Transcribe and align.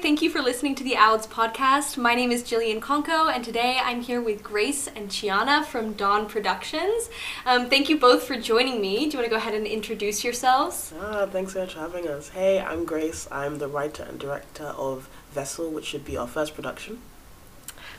Thank 0.00 0.22
you 0.22 0.30
for 0.30 0.40
listening 0.40 0.76
to 0.76 0.84
the 0.84 0.96
OUDS 0.96 1.26
podcast. 1.26 1.96
My 1.96 2.14
name 2.14 2.30
is 2.30 2.44
Gillian 2.44 2.80
Konko, 2.80 3.34
and 3.34 3.44
today 3.44 3.80
I'm 3.82 4.00
here 4.00 4.20
with 4.20 4.44
Grace 4.44 4.86
and 4.86 5.08
Ciana 5.08 5.64
from 5.64 5.94
Dawn 5.94 6.26
Productions. 6.26 7.10
Um, 7.44 7.68
thank 7.68 7.88
you 7.88 7.98
both 7.98 8.22
for 8.22 8.36
joining 8.36 8.80
me. 8.80 9.06
Do 9.08 9.16
you 9.16 9.18
want 9.18 9.24
to 9.24 9.30
go 9.30 9.36
ahead 9.36 9.54
and 9.54 9.66
introduce 9.66 10.22
yourselves? 10.22 10.92
Ah, 11.00 11.26
thanks 11.26 11.54
so 11.54 11.62
much 11.62 11.74
for 11.74 11.80
having 11.80 12.06
us. 12.06 12.28
Hey, 12.28 12.60
I'm 12.60 12.84
Grace. 12.84 13.26
I'm 13.32 13.58
the 13.58 13.66
writer 13.66 14.04
and 14.04 14.20
director 14.20 14.66
of 14.66 15.08
Vessel, 15.32 15.68
which 15.68 15.86
should 15.86 16.04
be 16.04 16.16
our 16.16 16.28
first 16.28 16.54
production. 16.54 17.00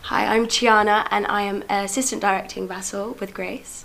Hi, 0.03 0.35
I'm 0.37 0.47
Ciana, 0.47 1.05
and 1.11 1.27
I 1.27 1.41
am 1.41 1.63
assistant 1.69 2.21
directing 2.21 2.65
Vessel 2.65 3.17
with 3.19 3.33
Grace. 3.33 3.83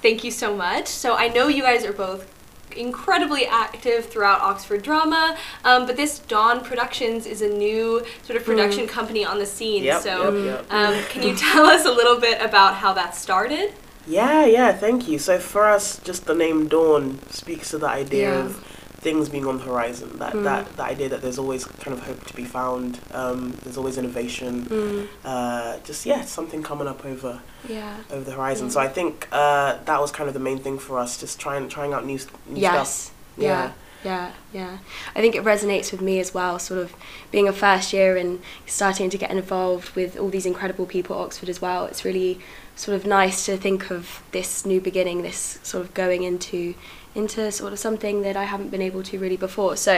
Thank 0.00 0.24
you 0.24 0.30
so 0.30 0.56
much. 0.56 0.86
So 0.86 1.16
I 1.16 1.28
know 1.28 1.48
you 1.48 1.62
guys 1.62 1.84
are 1.84 1.92
both 1.92 2.32
incredibly 2.76 3.46
active 3.46 4.06
throughout 4.06 4.40
Oxford 4.40 4.82
Drama, 4.82 5.36
um, 5.64 5.86
but 5.86 5.96
this 5.96 6.18
Dawn 6.20 6.62
Productions 6.62 7.26
is 7.26 7.42
a 7.42 7.48
new 7.48 8.04
sort 8.22 8.36
of 8.36 8.44
production 8.44 8.86
company 8.86 9.24
on 9.24 9.38
the 9.38 9.46
scene. 9.46 9.82
Yep, 9.82 10.02
so 10.02 10.34
yep, 10.34 10.44
yep. 10.70 10.72
Um, 10.72 11.04
can 11.04 11.22
you 11.22 11.34
tell 11.36 11.66
us 11.66 11.84
a 11.84 11.90
little 11.90 12.20
bit 12.20 12.40
about 12.40 12.76
how 12.76 12.92
that 12.92 13.14
started? 13.14 13.72
Yeah, 14.06 14.44
yeah, 14.46 14.72
thank 14.72 15.08
you. 15.08 15.18
So 15.18 15.38
for 15.38 15.66
us, 15.66 15.98
just 16.00 16.26
the 16.26 16.34
name 16.34 16.68
Dawn 16.68 17.18
speaks 17.30 17.70
to 17.70 17.78
the 17.78 17.88
idea 17.88 18.30
Yeah. 18.30 18.44
of 18.46 18.75
things 18.96 19.28
being 19.28 19.46
on 19.46 19.58
the 19.58 19.64
horizon. 19.64 20.18
That 20.18 20.32
that 20.42 20.76
the 20.76 20.82
idea 20.82 21.08
that 21.08 21.20
there's 21.22 21.38
always 21.38 21.64
kind 21.64 21.96
of 21.96 22.04
hope 22.06 22.24
to 22.26 22.34
be 22.34 22.44
found. 22.44 22.98
Um, 23.12 23.52
there's 23.62 23.76
always 23.76 23.98
innovation. 23.98 24.64
Mm, 24.66 25.08
Uh, 25.24 25.78
just 25.84 26.06
yeah, 26.06 26.24
something 26.24 26.62
coming 26.62 26.88
up 26.88 27.04
over 27.04 27.40
yeah. 27.68 27.96
over 28.10 28.24
the 28.24 28.32
horizon. 28.32 28.70
So 28.70 28.80
I 28.80 28.88
think 28.88 29.28
uh, 29.32 29.78
that 29.84 30.00
was 30.00 30.10
kind 30.10 30.28
of 30.28 30.34
the 30.34 30.40
main 30.40 30.58
thing 30.58 30.78
for 30.78 30.98
us, 30.98 31.18
just 31.20 31.38
trying 31.38 31.68
trying 31.68 31.92
out 31.92 32.04
new, 32.06 32.18
new 32.46 32.60
Yes. 32.60 32.90
stuff. 32.90 33.14
Yeah. 33.38 33.72
Yeah, 34.04 34.30
yeah. 34.52 34.78
I 35.16 35.20
think 35.20 35.34
it 35.34 35.42
resonates 35.42 35.90
with 35.90 36.00
me 36.00 36.20
as 36.20 36.32
well, 36.32 36.60
sort 36.60 36.78
of 36.78 36.94
being 37.32 37.48
a 37.48 37.52
first 37.52 37.92
year 37.92 38.16
and 38.16 38.40
starting 38.64 39.10
to 39.10 39.18
get 39.18 39.30
involved 39.32 39.96
with 39.96 40.16
all 40.16 40.28
these 40.28 40.46
incredible 40.46 40.86
people 40.86 41.16
at 41.16 41.22
Oxford 41.22 41.48
as 41.48 41.60
well. 41.60 41.86
It's 41.86 42.04
really 42.04 42.38
sort 42.76 42.94
of 42.94 43.04
nice 43.04 43.44
to 43.46 43.56
think 43.56 43.90
of 43.90 44.22
this 44.30 44.64
new 44.64 44.80
beginning, 44.80 45.22
this 45.22 45.58
sort 45.64 45.84
of 45.84 45.92
going 45.94 46.22
into 46.22 46.74
into 47.16 47.50
sort 47.50 47.72
of 47.72 47.78
something 47.78 48.22
that 48.22 48.36
I 48.36 48.44
haven't 48.44 48.70
been 48.70 48.82
able 48.82 49.02
to 49.04 49.18
really 49.18 49.36
before. 49.36 49.76
So, 49.76 49.92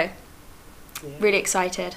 Yeah. 1.03 1.11
really 1.21 1.39
excited. 1.39 1.97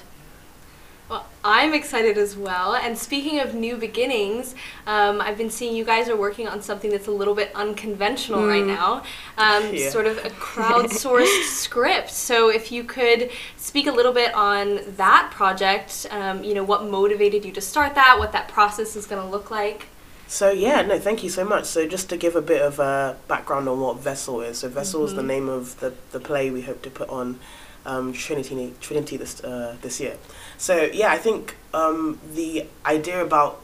Well, 1.08 1.26
I'm 1.44 1.74
excited 1.74 2.16
as 2.16 2.36
well. 2.36 2.74
And 2.74 2.96
speaking 2.96 3.38
of 3.38 3.52
new 3.54 3.76
beginnings, 3.76 4.54
um, 4.86 5.20
I've 5.20 5.36
been 5.36 5.50
seeing 5.50 5.76
you 5.76 5.84
guys 5.84 6.08
are 6.08 6.16
working 6.16 6.48
on 6.48 6.62
something 6.62 6.90
that's 6.90 7.06
a 7.06 7.10
little 7.10 7.34
bit 7.34 7.50
unconventional 7.54 8.46
right 8.46 8.64
now, 8.64 9.02
um, 9.36 9.74
Yeah. 9.74 9.90
sort 9.90 10.06
of 10.06 10.18
a 10.24 10.30
crowdsourced 10.48 11.42
script. 11.44 12.10
So 12.10 12.48
if 12.48 12.72
you 12.72 12.82
could 12.84 13.30
speak 13.58 13.86
a 13.86 13.92
little 13.92 14.12
bit 14.12 14.32
on 14.34 14.80
that 14.96 15.30
project, 15.32 16.06
um, 16.10 16.42
you 16.44 16.54
know, 16.54 16.64
what 16.64 16.84
motivated 16.84 17.44
you 17.44 17.52
to 17.52 17.60
start 17.60 17.94
that, 17.94 18.18
what 18.18 18.32
that 18.32 18.48
process 18.48 18.96
is 18.96 19.04
going 19.06 19.20
to 19.20 19.28
look 19.28 19.50
like. 19.50 19.88
So 20.32 20.50
yeah, 20.50 20.80
no, 20.80 20.98
thank 20.98 21.22
you 21.22 21.28
so 21.28 21.44
much. 21.44 21.66
So 21.66 21.86
just 21.86 22.08
to 22.08 22.16
give 22.16 22.36
a 22.36 22.40
bit 22.40 22.62
of 22.62 22.78
a 22.78 23.18
background 23.28 23.68
on 23.68 23.78
what 23.80 23.98
Vessel 23.98 24.40
is. 24.40 24.60
So 24.60 24.68
Vessel 24.70 25.04
is 25.04 25.14
the 25.14 25.22
name 25.22 25.46
of 25.46 25.78
the, 25.80 25.92
the 26.12 26.20
play 26.20 26.50
we 26.50 26.62
hope 26.62 26.80
to 26.82 26.90
put 26.90 27.10
on 27.10 27.38
um, 27.84 28.14
Trinity 28.14 28.72
Trinity 28.80 29.18
this 29.18 29.44
uh, 29.44 29.76
this 29.82 30.00
year. 30.00 30.16
So 30.56 30.84
yeah, 30.84 31.12
I 31.12 31.18
think 31.18 31.56
um, 31.74 32.18
the 32.32 32.64
idea 32.86 33.22
about 33.22 33.62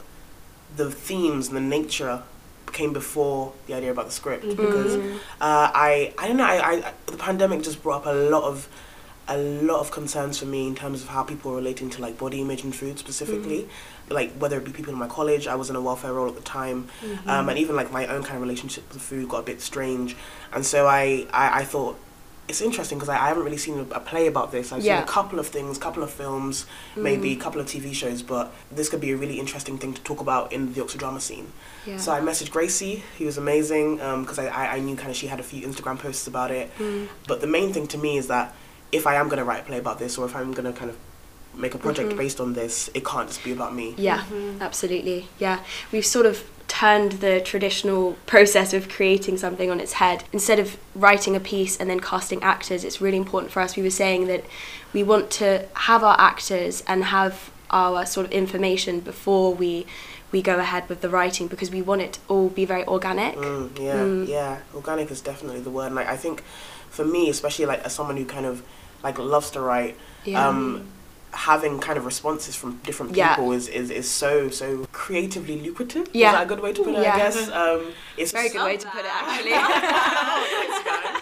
the 0.77 0.91
themes 0.91 1.47
and 1.47 1.57
the 1.57 1.61
nature 1.77 2.21
came 2.71 2.93
before 2.93 3.53
the 3.65 3.73
idea 3.73 3.89
about 3.89 4.05
the 4.05 4.11
script 4.11 4.47
because 4.47 4.95
uh, 5.41 5.71
I 5.73 6.13
I 6.19 6.27
don't 6.27 6.37
know 6.37 6.45
I, 6.45 6.85
I 6.85 6.93
the 7.07 7.17
pandemic 7.17 7.63
just 7.63 7.81
brought 7.81 8.01
up 8.01 8.05
a 8.05 8.13
lot 8.13 8.43
of 8.43 8.69
a 9.29 9.37
lot 9.37 9.79
of 9.79 9.91
concerns 9.91 10.39
for 10.39 10.45
me 10.45 10.67
in 10.67 10.75
terms 10.75 11.03
of 11.03 11.09
how 11.09 11.23
people 11.23 11.51
are 11.51 11.55
relating 11.55 11.89
to 11.91 12.01
like 12.01 12.17
body 12.17 12.41
image 12.41 12.63
and 12.63 12.75
food 12.75 12.97
specifically. 12.99 13.61
Mm-hmm. 13.61 14.13
Like 14.13 14.33
whether 14.33 14.57
it 14.57 14.65
be 14.65 14.71
people 14.71 14.91
in 14.91 14.97
my 14.97 15.07
college 15.07 15.45
i 15.45 15.53
was 15.53 15.69
in 15.69 15.75
a 15.75 15.81
welfare 15.81 16.13
role 16.13 16.27
at 16.27 16.35
the 16.35 16.41
time 16.41 16.87
mm-hmm. 17.01 17.29
um, 17.29 17.47
and 17.47 17.59
even 17.59 17.75
like 17.75 17.91
my 17.91 18.07
own 18.07 18.23
kind 18.23 18.37
of 18.37 18.41
relationship 18.41 18.91
with 18.91 19.03
food 19.03 19.29
got 19.29 19.39
a 19.41 19.43
bit 19.43 19.61
strange. 19.61 20.15
And 20.51 20.65
so 20.65 20.87
i 20.87 21.27
i, 21.31 21.59
I 21.61 21.63
thought 21.63 21.95
it's 22.47 22.61
interesting 22.61 22.97
because 22.97 23.09
I, 23.09 23.17
I 23.25 23.27
haven't 23.27 23.43
really 23.43 23.57
seen 23.57 23.77
a, 23.77 23.83
a 23.93 23.99
play 23.99 24.25
about 24.25 24.51
this. 24.51 24.71
I've 24.71 24.81
Yeah. 24.83 24.97
seen 24.97 25.03
a 25.03 25.07
couple 25.07 25.37
of 25.37 25.47
things 25.47 25.77
couple 25.77 26.01
of 26.01 26.09
films 26.09 26.63
mm-hmm. 26.63 27.03
maybe 27.03 27.31
a 27.33 27.35
couple 27.35 27.61
of 27.61 27.67
tv 27.67 27.93
shows 27.93 28.23
but 28.23 28.51
this 28.71 28.89
could 28.89 29.01
be 29.01 29.11
a 29.11 29.17
really 29.17 29.39
interesting 29.39 29.77
thing 29.77 29.93
to 29.93 30.01
talk 30.01 30.19
about 30.19 30.51
in 30.51 30.73
the 30.73 30.81
oxford 30.81 30.99
drama 30.99 31.19
scene. 31.19 31.51
Yeah. 31.85 31.97
so 31.97 32.11
I 32.11 32.19
messaged 32.19 32.49
Gracie, 32.49 33.03
who 33.17 33.25
was 33.25 33.37
amazing, 33.37 34.01
um, 34.01 34.23
because 34.23 34.39
I, 34.39 34.47
I, 34.47 34.63
I 34.77 34.79
knew 34.79 34.95
kind 34.95 35.11
of 35.11 35.15
she 35.15 35.27
had 35.27 35.39
a 35.39 35.43
few 35.43 35.61
Instagram 35.67 35.99
posts 35.99 36.25
about 36.25 36.49
it. 36.49 36.75
Mm. 36.79 37.07
But 37.27 37.41
the 37.41 37.47
main 37.47 37.71
thing 37.73 37.85
to 37.93 37.97
me 37.99 38.17
is 38.17 38.27
that 38.27 38.55
if 38.91 39.07
I 39.07 39.15
am 39.15 39.27
going 39.27 39.39
to 39.39 39.43
write 39.43 39.61
a 39.61 39.65
play 39.65 39.77
about 39.77 39.99
this, 39.99 40.17
or 40.17 40.25
if 40.25 40.35
I'm 40.35 40.51
going 40.53 40.71
to 40.71 40.77
kind 40.77 40.89
of 40.89 40.97
make 41.55 41.73
a 41.73 41.77
project 41.77 42.09
mm-hmm. 42.09 42.17
based 42.17 42.39
on 42.39 42.53
this, 42.53 42.89
it 42.93 43.05
can't 43.05 43.27
just 43.27 43.43
be 43.43 43.51
about 43.51 43.75
me. 43.75 43.93
Yeah, 43.97 44.19
mm-hmm. 44.19 44.61
absolutely. 44.61 45.27
Yeah, 45.39 45.63
we've 45.91 46.05
sort 46.05 46.25
of 46.25 46.49
turned 46.67 47.13
the 47.13 47.41
traditional 47.41 48.13
process 48.27 48.73
of 48.73 48.87
creating 48.87 49.37
something 49.37 49.71
on 49.71 49.79
its 49.79 49.93
head. 49.93 50.23
Instead 50.31 50.59
of 50.59 50.77
writing 50.93 51.35
a 51.35 51.39
piece 51.39 51.75
and 51.75 51.89
then 51.89 51.99
casting 51.99 52.41
actors, 52.43 52.83
it's 52.83 53.01
really 53.01 53.17
important 53.17 53.51
for 53.51 53.59
us. 53.59 53.75
We 53.75 53.83
were 53.83 53.89
saying 53.89 54.27
that 54.27 54.45
we 54.93 55.03
want 55.03 55.31
to 55.31 55.67
have 55.73 56.03
our 56.03 56.15
actors 56.19 56.83
and 56.87 57.05
have 57.05 57.51
our 57.71 58.05
sort 58.05 58.25
of 58.25 58.31
information 58.31 58.99
before 58.99 59.53
we 59.53 59.85
we 60.31 60.43
go 60.43 60.59
ahead 60.59 60.87
with 60.87 61.01
the 61.01 61.09
writing 61.09 61.47
because 61.47 61.71
we 61.71 61.81
want 61.81 62.01
it 62.01 62.13
to 62.13 62.19
all 62.27 62.49
be 62.49 62.63
very 62.63 62.85
organic. 62.85 63.35
Mm, 63.35 63.79
yeah, 63.79 63.95
mm. 63.95 64.27
yeah. 64.27 64.59
Organic 64.75 65.09
is 65.09 65.21
definitely 65.21 65.59
the 65.61 65.71
word. 65.71 65.91
Like, 65.91 66.07
I 66.07 66.15
think 66.17 66.43
for 66.91 67.03
me, 67.03 67.31
especially 67.31 67.65
like 67.65 67.83
as 67.83 67.93
someone 67.93 68.15
who 68.15 68.25
kind 68.25 68.45
of 68.45 68.63
like 69.03 69.19
loves 69.19 69.51
to 69.51 69.61
write, 69.61 69.95
Yeah. 70.25 70.47
um, 70.47 70.85
having 71.31 71.79
kind 71.79 71.97
of 71.97 72.05
responses 72.05 72.55
from 72.55 72.77
different 72.83 73.15
Yeah. 73.15 73.35
people 73.35 73.51
is, 73.51 73.67
is, 73.67 73.91
is 73.91 74.09
so 74.09 74.49
so 74.49 74.87
creatively 74.91 75.61
lucrative. 75.61 76.09
Yeah. 76.13 76.29
Is 76.29 76.33
that 76.37 76.43
a 76.43 76.47
good 76.47 76.61
way 76.61 76.73
to 76.73 76.83
put 76.83 76.95
it? 76.95 77.03
Yeah. 77.03 77.13
I 77.13 77.17
guess. 77.17 77.49
Um, 77.51 77.93
it's 78.17 78.31
Very 78.31 78.49
good 78.49 78.63
way 78.63 78.77
to 78.77 78.87
put 78.87 79.05
it, 79.05 79.11
actually. 79.13 79.51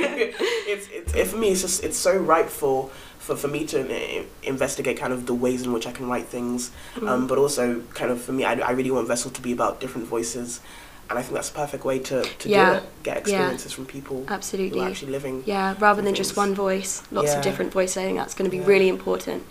it's, 0.00 0.88
it's 0.92 1.14
it, 1.14 1.26
for 1.26 1.36
me 1.36 1.50
it's 1.50 1.60
just 1.60 1.84
it's 1.84 1.96
so 1.96 2.16
ripe 2.16 2.48
for 2.48 2.90
for, 3.18 3.36
for 3.36 3.48
me 3.48 3.66
to 3.66 4.24
investigate 4.42 4.96
kind 4.96 5.12
of 5.12 5.26
the 5.26 5.34
ways 5.34 5.62
in 5.62 5.72
which 5.72 5.86
I 5.86 5.92
can 5.92 6.08
write 6.08 6.26
things 6.26 6.70
um, 7.06 7.26
but 7.26 7.38
also 7.38 7.82
kind 7.94 8.10
of 8.10 8.20
for 8.20 8.32
me 8.32 8.44
I, 8.44 8.54
I 8.54 8.70
really 8.70 8.90
want 8.90 9.08
Vessel 9.08 9.30
to 9.32 9.42
be 9.42 9.52
about 9.52 9.80
different 9.80 10.06
voices 10.06 10.60
and 11.10 11.18
I 11.18 11.22
think 11.22 11.34
that's 11.34 11.50
a 11.50 11.52
perfect 11.52 11.84
way 11.84 11.98
to, 11.98 12.22
to 12.22 12.48
Yeah. 12.48 12.70
do 12.70 12.76
it 12.78 12.82
get 13.02 13.16
experiences 13.18 13.72
from 13.72 13.84
people 13.86 14.24
Absolutely. 14.28 14.78
who 14.78 14.84
are 14.84 14.88
actually 14.88 15.10
living 15.12 15.42
Yeah, 15.44 15.74
rather 15.80 15.96
than 16.00 16.14
things. 16.14 16.18
just 16.18 16.36
one 16.36 16.54
voice, 16.54 17.02
lots 17.10 17.28
Yeah. 17.32 17.38
of 17.38 17.42
different 17.44 17.72
voices. 17.72 17.96
I 17.98 18.04
think 18.04 18.16
that's 18.18 18.34
going 18.34 18.48
to 18.48 18.56
be 18.56 18.62
Yeah. 18.62 18.66
really 18.72 18.88
important. 18.88 19.42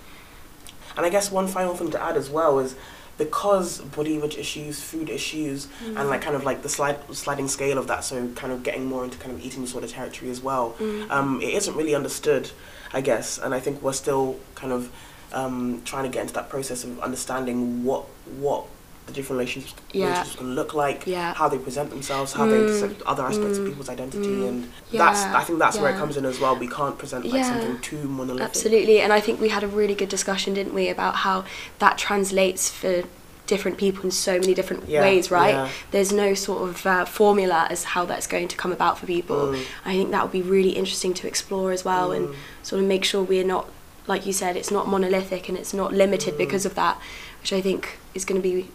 And 0.95 1.05
I 1.05 1.09
guess 1.09 1.31
one 1.31 1.47
final 1.47 1.75
thing 1.75 1.91
to 1.91 2.01
add 2.01 2.15
as 2.17 2.29
well 2.29 2.59
is 2.59 2.75
because 3.17 3.79
body 3.79 4.15
image 4.15 4.37
issues, 4.37 4.79
food 4.81 5.09
issues, 5.09 5.67
and 5.85 6.09
like 6.09 6.21
kind 6.21 6.35
of 6.37 6.45
like 6.45 6.61
the 6.61 6.69
slide, 6.69 6.97
sliding 7.13 7.49
scale 7.49 7.77
of 7.77 7.87
that, 7.87 8.05
so 8.05 8.29
kind 8.35 8.53
of 8.53 8.63
getting 8.63 8.85
more 8.85 9.03
into 9.03 9.17
kind 9.17 9.33
of 9.35 9.45
eating 9.45 9.61
disorder 9.61 9.87
territory 9.87 10.31
as 10.31 10.39
well, 10.41 10.75
um, 11.09 11.41
it 11.41 11.53
isn't 11.53 11.75
really 11.75 11.93
understood, 11.93 12.51
I 12.93 13.01
guess. 13.01 13.37
And 13.37 13.53
I 13.53 13.59
think 13.59 13.81
we're 13.81 13.91
still 13.91 14.39
kind 14.55 14.71
of 14.71 14.89
um, 15.33 15.81
trying 15.83 16.03
to 16.03 16.09
get 16.09 16.21
into 16.21 16.33
that 16.35 16.47
process 16.49 16.85
of 16.85 16.99
understanding 17.01 17.83
what 17.83 18.05
what 18.39 18.63
the 19.09 19.15
different 19.15 19.39
relationships, 19.39 19.73
Yeah. 19.91 20.05
relationships 20.05 20.35
can 20.37 20.55
look 20.55 20.73
like, 20.73 21.03
Yeah. 21.05 21.33
how 21.33 21.47
they 21.49 21.57
present 21.57 21.89
themselves, 21.89 22.33
how 22.33 22.45
they 22.45 22.57
Mm. 22.57 22.67
intersect 22.67 23.01
other 23.03 23.23
aspects 23.23 23.57
of 23.57 23.65
people's 23.65 23.89
identity, 23.89 24.47
and 24.47 24.69
Yeah. 24.91 25.05
that's 25.05 25.21
I 25.39 25.43
think 25.43 25.59
that's 25.59 25.77
where 25.77 25.91
it 25.93 25.97
comes 25.97 26.15
in 26.17 26.25
as 26.25 26.39
well. 26.39 26.55
We 26.55 26.67
can't 26.67 26.97
present 26.97 27.25
like 27.25 27.43
something 27.45 27.79
too 27.81 28.03
monolithic. 28.07 28.47
Absolutely, 28.49 29.01
and 29.01 29.11
I 29.11 29.19
think 29.19 29.41
we 29.41 29.49
had 29.49 29.63
a 29.63 29.67
really 29.67 29.95
good 29.95 30.09
discussion, 30.09 30.53
didn't 30.53 30.73
we, 30.73 30.87
about 30.89 31.15
how 31.27 31.43
that 31.79 31.97
translates 31.97 32.69
for 32.69 33.03
different 33.47 33.77
people 33.79 34.03
in 34.03 34.11
so 34.11 34.33
many 34.37 34.53
different 34.53 34.87
Yeah, 34.87 35.01
ways, 35.01 35.31
right? 35.31 35.55
yeah. 35.55 35.69
There's 35.89 36.11
no 36.11 36.35
sort 36.35 36.69
of 36.69 36.85
uh, 36.85 37.05
formula 37.05 37.65
as 37.71 37.83
how 37.83 38.05
that's 38.05 38.27
going 38.27 38.47
to 38.47 38.55
come 38.55 38.71
about 38.71 38.99
for 38.99 39.07
people. 39.07 39.37
Mm. 39.47 39.59
I 39.85 39.93
think 39.93 40.11
that 40.11 40.21
would 40.21 40.31
be 40.31 40.43
really 40.43 40.69
interesting 40.81 41.15
to 41.15 41.27
explore 41.27 41.71
as 41.71 41.83
well, 41.83 42.11
and 42.11 42.29
sort 42.61 42.79
of 42.81 42.87
make 42.87 43.03
sure 43.03 43.23
we're 43.23 43.43
not, 43.55 43.67
like 44.05 44.27
you 44.27 44.33
said, 44.33 44.55
it's 44.55 44.69
not 44.69 44.87
monolithic 44.87 45.49
and 45.49 45.57
it's 45.57 45.73
not 45.73 45.91
limited 45.93 46.35
Mm. 46.35 46.37
because 46.37 46.63
of 46.69 46.75
that, 46.75 46.99
which 47.41 47.51
I 47.51 47.59
think 47.61 47.97
is 48.13 48.23
going 48.23 48.39
to 48.39 48.47
be, 48.47 48.69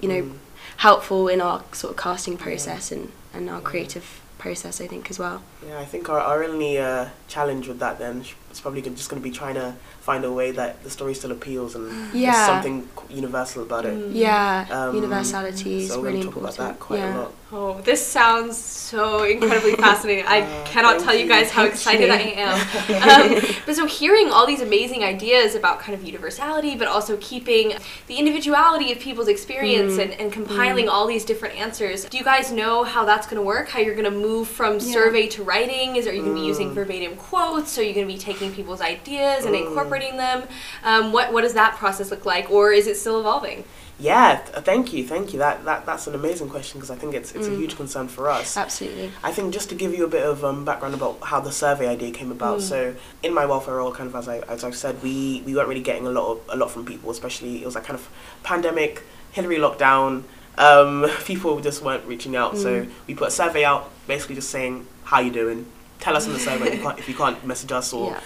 you 0.00 0.08
know, 0.08 0.22
Mm. 0.22 0.38
helpful 0.78 1.28
in 1.28 1.40
our 1.40 1.62
sort 1.72 1.92
of 1.92 1.96
casting 1.96 2.36
process 2.36 2.92
and, 2.92 3.10
and 3.32 3.48
our 3.48 3.60
creative 3.60 4.20
process, 4.38 4.80
I 4.80 4.86
think, 4.86 5.10
as 5.10 5.18
well. 5.18 5.42
Yeah, 5.66 5.78
I 5.78 5.84
think 5.84 6.08
our, 6.08 6.20
our 6.20 6.44
only 6.44 6.78
uh, 6.78 7.08
challenge 7.28 7.66
with 7.68 7.78
that 7.78 7.98
then 7.98 8.24
is 8.56 8.60
probably 8.60 8.80
gon- 8.82 8.96
just 8.96 9.08
going 9.10 9.22
to 9.22 9.28
be 9.28 9.34
trying 9.34 9.54
to 9.54 9.74
find 10.00 10.24
a 10.24 10.32
way 10.32 10.50
that 10.52 10.82
the 10.84 10.90
story 10.90 11.14
still 11.14 11.32
appeals 11.32 11.74
and 11.74 11.86
Yeah. 12.14 12.32
there's 12.32 12.46
something 12.46 12.88
universal 13.10 13.62
about 13.62 13.84
it. 13.84 14.10
Yeah, 14.12 14.66
Um, 14.70 14.94
universality 14.94 15.78
is 15.84 15.88
so 15.90 15.98
we're 16.00 16.06
really 16.06 16.22
going 16.22 16.22
to 16.22 16.28
talk 16.28 16.36
important. 16.36 16.58
about 16.58 16.68
that 16.68 16.80
quite 16.80 16.98
yeah. 17.00 17.16
a 17.16 17.20
lot. 17.22 17.32
Oh, 17.52 17.80
this 17.82 18.04
sounds 18.04 18.56
so 18.56 19.22
incredibly 19.22 19.76
fascinating. 19.86 20.24
I 20.26 20.40
Uh, 20.40 20.64
cannot 20.66 20.98
tell 21.00 21.14
you 21.14 21.24
you. 21.24 21.28
guys 21.28 21.48
how 21.50 21.64
excited. 21.64 22.10
I 22.10 22.22
am. 22.46 22.56
Um, 23.06 23.40
but 23.66 23.74
so 23.76 23.86
hearing 23.86 24.30
all 24.30 24.46
these 24.46 24.60
amazing 24.62 25.02
ideas 25.04 25.54
about 25.54 25.78
kind 25.80 25.94
of 25.98 26.04
universality, 26.04 26.74
but 26.76 26.88
also 26.88 27.16
keeping 27.20 27.74
the 28.08 28.16
individuality 28.16 28.90
of 28.92 28.98
people's 28.98 29.28
experience 29.28 29.94
Mm. 29.94 30.02
and, 30.02 30.12
and 30.20 30.32
compiling 30.32 30.88
all 30.88 31.06
these 31.06 31.24
different 31.24 31.54
answers. 31.56 32.04
Do 32.04 32.16
you 32.18 32.24
guys 32.24 32.50
know 32.50 32.82
how 32.84 33.04
that's 33.04 33.26
going 33.26 33.36
to 33.36 33.46
work? 33.54 33.68
How 33.68 33.78
you're 33.80 33.94
going 34.02 34.12
to 34.12 34.18
move 34.28 34.48
from 34.48 34.80
survey 34.80 35.26
to 35.36 35.42
writing? 35.44 35.96
Is 35.96 36.06
are 36.08 36.12
you 36.12 36.22
going 36.22 36.34
to 36.36 36.40
be 36.42 36.46
using 36.46 36.72
verbatim 36.72 37.16
quotes? 37.16 37.78
Are 37.78 37.82
you 37.88 37.94
going 37.94 38.06
to 38.08 38.12
be 38.12 38.18
taking 38.18 38.45
taking 38.46 38.56
people's 38.56 38.80
ideas 38.80 39.44
and 39.44 39.54
incorporating 39.54 40.16
them. 40.16 40.44
Um, 40.84 41.12
what 41.12 41.32
what 41.32 41.42
does 41.42 41.54
that 41.54 41.76
process 41.76 42.10
look 42.10 42.24
like, 42.24 42.50
or 42.50 42.72
is 42.72 42.86
it 42.86 42.96
still 42.96 43.20
evolving? 43.20 43.64
Yeah, 43.98 44.42
th- 44.44 44.64
thank 44.64 44.92
you, 44.92 45.06
thank 45.06 45.32
you. 45.32 45.38
That 45.38 45.64
that 45.64 45.86
that's 45.86 46.06
an 46.06 46.14
amazing 46.14 46.50
question 46.50 46.78
because 46.78 46.90
I 46.90 46.96
think 46.96 47.14
it's 47.14 47.34
it's 47.34 47.46
a 47.46 47.50
huge 47.50 47.76
concern 47.76 48.08
for 48.08 48.28
us. 48.28 48.56
Absolutely. 48.56 49.10
I 49.22 49.32
think 49.32 49.54
just 49.54 49.70
to 49.70 49.74
give 49.74 49.94
you 49.94 50.04
a 50.04 50.08
bit 50.08 50.22
of 50.22 50.44
um, 50.44 50.64
background 50.64 50.94
about 50.94 51.18
how 51.22 51.40
the 51.40 51.52
survey 51.52 51.88
idea 51.88 52.10
came 52.10 52.30
about. 52.30 52.60
So 52.60 52.94
in 53.22 53.32
my 53.32 53.46
welfare 53.46 53.76
role, 53.76 53.92
kind 53.92 54.08
of 54.08 54.16
as 54.16 54.28
I 54.28 54.38
as 54.40 54.64
I've 54.64 54.76
said, 54.76 55.02
we 55.02 55.42
we 55.46 55.54
weren't 55.54 55.68
really 55.68 55.80
getting 55.80 56.06
a 56.06 56.10
lot 56.10 56.32
of 56.32 56.40
a 56.50 56.56
lot 56.56 56.70
from 56.70 56.84
people, 56.84 57.10
especially 57.10 57.62
it 57.62 57.64
was 57.64 57.74
like 57.74 57.84
kind 57.84 57.98
of 57.98 58.08
pandemic, 58.42 59.02
Hilary 59.32 59.56
lockdown. 59.56 60.24
Um, 60.58 61.06
people 61.24 61.60
just 61.60 61.82
weren't 61.82 62.04
reaching 62.06 62.36
out, 62.36 62.56
so 62.58 62.86
we 63.06 63.14
put 63.14 63.28
a 63.28 63.30
survey 63.30 63.64
out, 63.64 63.90
basically 64.06 64.34
just 64.34 64.50
saying 64.50 64.86
how 65.04 65.20
you 65.20 65.30
doing. 65.30 65.66
Tell 66.00 66.16
us 66.16 66.26
on 66.26 66.32
the 66.34 66.38
survey 66.38 66.68
if 66.68 66.74
you 66.76 66.82
can't, 66.82 66.98
if 66.98 67.08
you 67.08 67.14
can't 67.14 67.44
message 67.46 67.72
us 67.72 67.92
or 67.92 68.16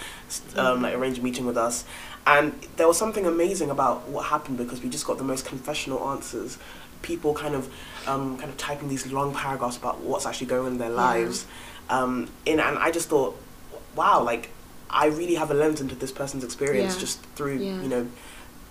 Yeah. 0.55 0.61
um, 0.61 0.81
like 0.81 0.93
arrange 0.93 1.19
a 1.19 1.21
meeting 1.21 1.45
with 1.45 1.57
us. 1.57 1.85
And 2.27 2.53
there 2.77 2.87
was 2.87 2.97
something 2.97 3.25
amazing 3.25 3.69
about 3.71 4.07
what 4.07 4.25
happened 4.25 4.57
because 4.57 4.81
we 4.81 4.89
just 4.89 5.05
got 5.07 5.17
the 5.17 5.23
most 5.23 5.45
confessional 5.45 6.07
answers. 6.09 6.57
People 7.01 7.33
kind 7.33 7.55
of 7.55 7.67
um, 8.07 8.37
kind 8.37 8.49
of 8.49 8.57
typing 8.57 8.89
these 8.89 9.11
long 9.11 9.33
paragraphs 9.33 9.77
about 9.77 10.01
what's 10.01 10.25
actually 10.25 10.47
going 10.47 10.65
on 10.67 10.71
in 10.73 10.77
their 10.77 10.89
lives. 10.91 11.45
Um, 11.89 12.29
in, 12.45 12.59
and 12.59 12.77
I 12.77 12.91
just 12.91 13.09
thought, 13.09 13.35
wow, 13.95 14.21
like 14.23 14.49
I 14.89 15.07
really 15.07 15.35
have 15.35 15.49
a 15.49 15.53
lens 15.55 15.81
into 15.81 15.95
this 15.95 16.11
person's 16.11 16.43
experience 16.43 16.93
Yeah. 16.95 16.99
just 16.99 17.21
through. 17.35 17.59
Mm. 17.59 17.83
you 17.83 17.89
know 17.89 18.07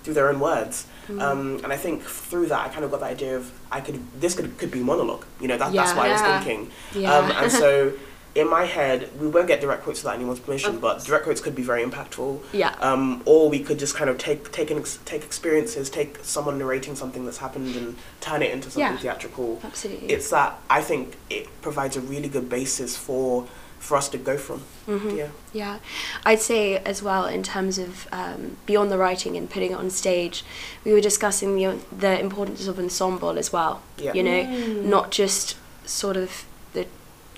through 0.02 0.14
their 0.14 0.30
own 0.30 0.40
words. 0.40 0.86
Um, 1.10 1.60
and 1.62 1.74
I 1.74 1.76
think 1.76 2.02
through 2.02 2.46
that, 2.46 2.64
I 2.66 2.68
kind 2.70 2.86
of 2.86 2.90
got 2.90 3.00
the 3.00 3.06
idea 3.06 3.36
of 3.36 3.52
I 3.70 3.82
could 3.82 4.00
this 4.18 4.34
could 4.34 4.56
could 4.56 4.70
be 4.70 4.80
monologue. 4.82 5.26
You 5.42 5.48
know, 5.48 5.58
that, 5.58 5.74
that's 5.74 5.90
Yeah. 5.90 5.96
what 5.96 6.06
I 6.08 6.12
was 6.12 6.22
thinking. 6.22 6.70
Yeah. 6.94 7.12
Um, 7.14 7.30
and 7.32 7.52
so 7.52 7.92
in 8.34 8.48
my 8.48 8.64
head, 8.64 9.10
we 9.20 9.26
won't 9.26 9.48
get 9.48 9.60
direct 9.60 9.82
quotes 9.82 10.02
without 10.02 10.14
anyone's 10.14 10.38
permission, 10.40 10.78
but 10.78 11.04
direct 11.04 11.24
quotes 11.24 11.40
could 11.40 11.54
be 11.56 11.62
very 11.62 11.82
impactful. 11.84 12.40
Yeah. 12.52 12.74
Um, 12.80 13.22
or 13.24 13.48
we 13.50 13.58
could 13.60 13.78
just 13.78 13.94
kind 13.96 14.08
of 14.08 14.18
take 14.18 14.52
take 14.52 14.70
an 14.70 14.78
ex- 14.78 14.98
take 15.04 15.24
experiences, 15.24 15.90
take 15.90 16.18
someone 16.22 16.56
narrating 16.58 16.94
something 16.94 17.24
that's 17.24 17.38
happened, 17.38 17.74
and 17.76 17.96
turn 18.20 18.42
it 18.42 18.52
into 18.52 18.70
something 18.70 18.92
Yeah. 18.92 18.96
theatrical. 18.98 19.60
Absolutely. 19.64 20.08
It's 20.10 20.30
that 20.30 20.58
I 20.68 20.80
think 20.82 21.16
it 21.28 21.48
provides 21.60 21.96
a 21.96 22.00
really 22.00 22.28
good 22.28 22.48
basis 22.48 22.96
for 22.96 23.46
for 23.80 23.96
us 23.96 24.10
to 24.10 24.18
go 24.18 24.36
from. 24.36 24.62
Mm-hmm. 24.86 25.16
Yeah. 25.16 25.28
Yeah, 25.54 25.78
I'd 26.26 26.40
say 26.40 26.76
as 26.76 27.02
well 27.02 27.24
in 27.26 27.42
terms 27.42 27.78
of 27.78 28.06
um, 28.12 28.58
beyond 28.66 28.90
the 28.92 28.98
writing 28.98 29.36
and 29.38 29.48
putting 29.48 29.72
it 29.72 29.74
on 29.78 29.88
stage, 29.88 30.44
we 30.84 30.92
were 30.92 31.00
discussing 31.00 31.56
the 31.56 31.78
the 31.90 32.20
importance 32.20 32.66
of 32.68 32.78
ensemble 32.78 33.38
as 33.38 33.52
well. 33.52 33.82
Yeah. 33.98 34.12
You 34.12 34.22
know, 34.22 34.42
not 34.82 35.10
just 35.10 35.56
sort 35.86 36.16
of 36.18 36.44
the 36.74 36.86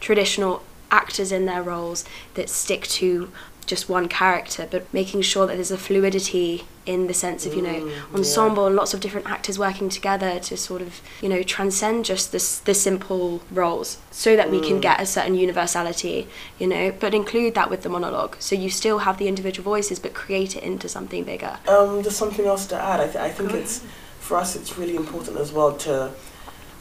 traditional 0.00 0.62
actors 0.92 1.32
in 1.32 1.46
their 1.46 1.62
roles 1.62 2.04
that 2.34 2.48
stick 2.48 2.82
to 2.86 3.32
just 3.64 3.88
one 3.88 4.08
character, 4.08 4.66
but 4.70 4.92
making 4.92 5.22
sure 5.22 5.46
that 5.46 5.54
there's 5.54 5.70
a 5.70 5.78
fluidity 5.78 6.64
in 6.84 7.06
the 7.06 7.14
sense 7.14 7.46
of 7.46 7.54
you 7.54 7.62
know 7.62 7.78
Mm, 7.80 7.90
yeah. 7.90 8.02
ensemble 8.18 8.66
and 8.66 8.74
lots 8.74 8.92
of 8.92 8.98
different 8.98 9.30
actors 9.30 9.56
working 9.56 9.88
together 9.88 10.40
to 10.40 10.56
sort 10.56 10.82
of 10.82 11.00
you 11.22 11.28
know 11.28 11.40
transcend 11.44 12.04
just 12.04 12.32
this 12.32 12.58
the 12.58 12.74
simple 12.74 13.40
roles, 13.52 13.98
so 14.10 14.34
that 14.36 14.50
we 14.50 14.60
can 14.60 14.78
Mm. 14.78 14.82
get 14.82 15.00
a 15.00 15.06
certain 15.06 15.36
universality, 15.36 16.26
you 16.58 16.66
know, 16.66 16.92
but 17.02 17.14
include 17.14 17.54
that 17.54 17.70
with 17.70 17.82
the 17.82 17.88
monologue. 17.88 18.34
So 18.40 18.56
you 18.56 18.68
still 18.68 18.98
have 19.06 19.16
the 19.18 19.28
individual 19.28 19.64
voices, 19.64 20.00
but 20.00 20.12
create 20.12 20.56
it 20.56 20.64
into 20.64 20.88
something 20.88 21.22
bigger. 21.22 21.58
Um, 21.68 22.02
just 22.02 22.18
something 22.18 22.44
else 22.46 22.66
to 22.66 22.76
add. 22.76 22.98
I, 23.00 23.04
th- 23.06 23.16
I 23.16 23.30
think 23.30 23.52
it's 23.52 23.80
for 24.18 24.36
us. 24.36 24.56
It's 24.56 24.76
really 24.76 24.96
important 24.96 25.38
as 25.38 25.52
well 25.52 25.72
to. 25.86 26.10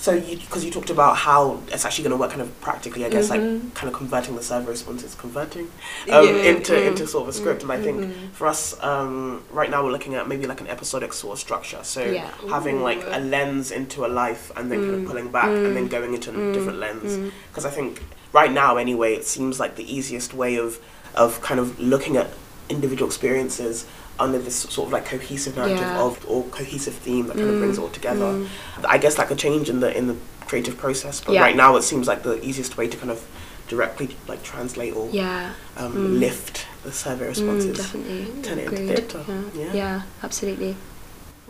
So 0.01 0.13
you 0.13 0.35
because 0.37 0.65
you 0.65 0.71
talked 0.71 0.89
about 0.89 1.15
how 1.15 1.61
it's 1.67 1.85
actually 1.85 2.05
going 2.05 2.17
to 2.17 2.17
work 2.17 2.31
kind 2.31 2.41
of 2.41 2.49
practically. 2.59 3.05
I 3.05 3.09
guess 3.09 3.29
like 3.29 3.39
kind 3.75 3.87
of 3.87 3.93
converting 3.93 4.35
the 4.35 4.41
server 4.41 4.71
responses, 4.71 5.13
converting 5.13 5.65
um, 6.11 6.25
Yeah. 6.25 6.49
into 6.51 6.73
Mm. 6.73 6.87
into 6.87 7.05
sort 7.05 7.23
of 7.23 7.29
a 7.29 7.33
script. 7.33 7.61
And 7.61 7.71
I 7.71 7.79
think 7.79 8.11
for 8.33 8.47
us 8.47 8.61
um, 8.83 9.43
right 9.51 9.69
now 9.69 9.83
we're 9.83 9.91
looking 9.91 10.15
at 10.15 10.27
maybe 10.27 10.47
like 10.47 10.59
an 10.59 10.67
episodic 10.67 11.13
sort 11.13 11.33
of 11.33 11.39
structure. 11.39 11.81
So 11.83 12.01
Yeah. 12.03 12.31
having 12.49 12.81
like 12.81 13.01
a 13.05 13.19
lens 13.19 13.69
into 13.69 14.03
a 14.03 14.09
life 14.23 14.51
and 14.57 14.71
then 14.71 14.79
kind 14.81 14.95
of 14.95 15.05
pulling 15.05 15.29
back 15.31 15.49
and 15.65 15.75
then 15.75 15.87
going 15.87 16.15
into 16.15 16.31
a 16.31 16.51
different 16.51 16.79
lens. 16.79 17.19
Because 17.51 17.65
I 17.65 17.69
think 17.69 18.01
right 18.33 18.51
now 18.51 18.77
anyway 18.77 19.13
it 19.13 19.25
seems 19.27 19.59
like 19.59 19.75
the 19.75 19.87
easiest 19.97 20.33
way 20.33 20.55
of 20.55 20.79
of 21.13 21.41
kind 21.41 21.59
of 21.59 21.79
looking 21.79 22.17
at 22.17 22.27
individual 22.69 23.07
experiences 23.07 23.85
under 24.21 24.39
this 24.39 24.55
sort 24.55 24.87
of 24.87 24.93
like 24.93 25.05
cohesive 25.05 25.55
narrative 25.57 25.79
Yeah. 25.79 26.01
of 26.01 26.23
or 26.27 26.43
cohesive 26.45 26.93
theme 26.95 27.27
that 27.27 27.35
kind 27.37 27.49
of 27.49 27.59
brings 27.59 27.77
it 27.77 27.81
all 27.81 27.89
together. 27.89 28.45
I 28.87 28.97
guess 28.97 29.15
that 29.15 29.27
could 29.27 29.37
change 29.39 29.69
in 29.69 29.79
the 29.79 29.95
in 29.97 30.07
the 30.07 30.15
creative 30.47 30.77
process, 30.77 31.21
but 31.21 31.33
Yeah. 31.33 31.41
right 31.41 31.55
now 31.55 31.75
it 31.77 31.83
seems 31.83 32.07
like 32.07 32.23
the 32.23 32.35
easiest 32.45 32.77
way 32.77 32.87
to 32.87 32.97
kind 32.97 33.11
of 33.11 33.19
directly 33.67 34.15
like 34.27 34.43
translate 34.43 34.93
or 34.95 35.09
Yeah, 35.11 35.51
um, 35.77 36.19
lift 36.19 36.65
the 36.83 36.91
survey 36.91 37.25
mm, 37.25 37.29
responses. 37.29 37.77
definitely. 37.77 38.41
Turn 38.43 38.59
it 38.59 38.65
into 38.71 38.87
theatre. 38.93 39.23
Yeah. 39.55 39.73
yeah, 39.73 40.01
absolutely. 40.23 40.75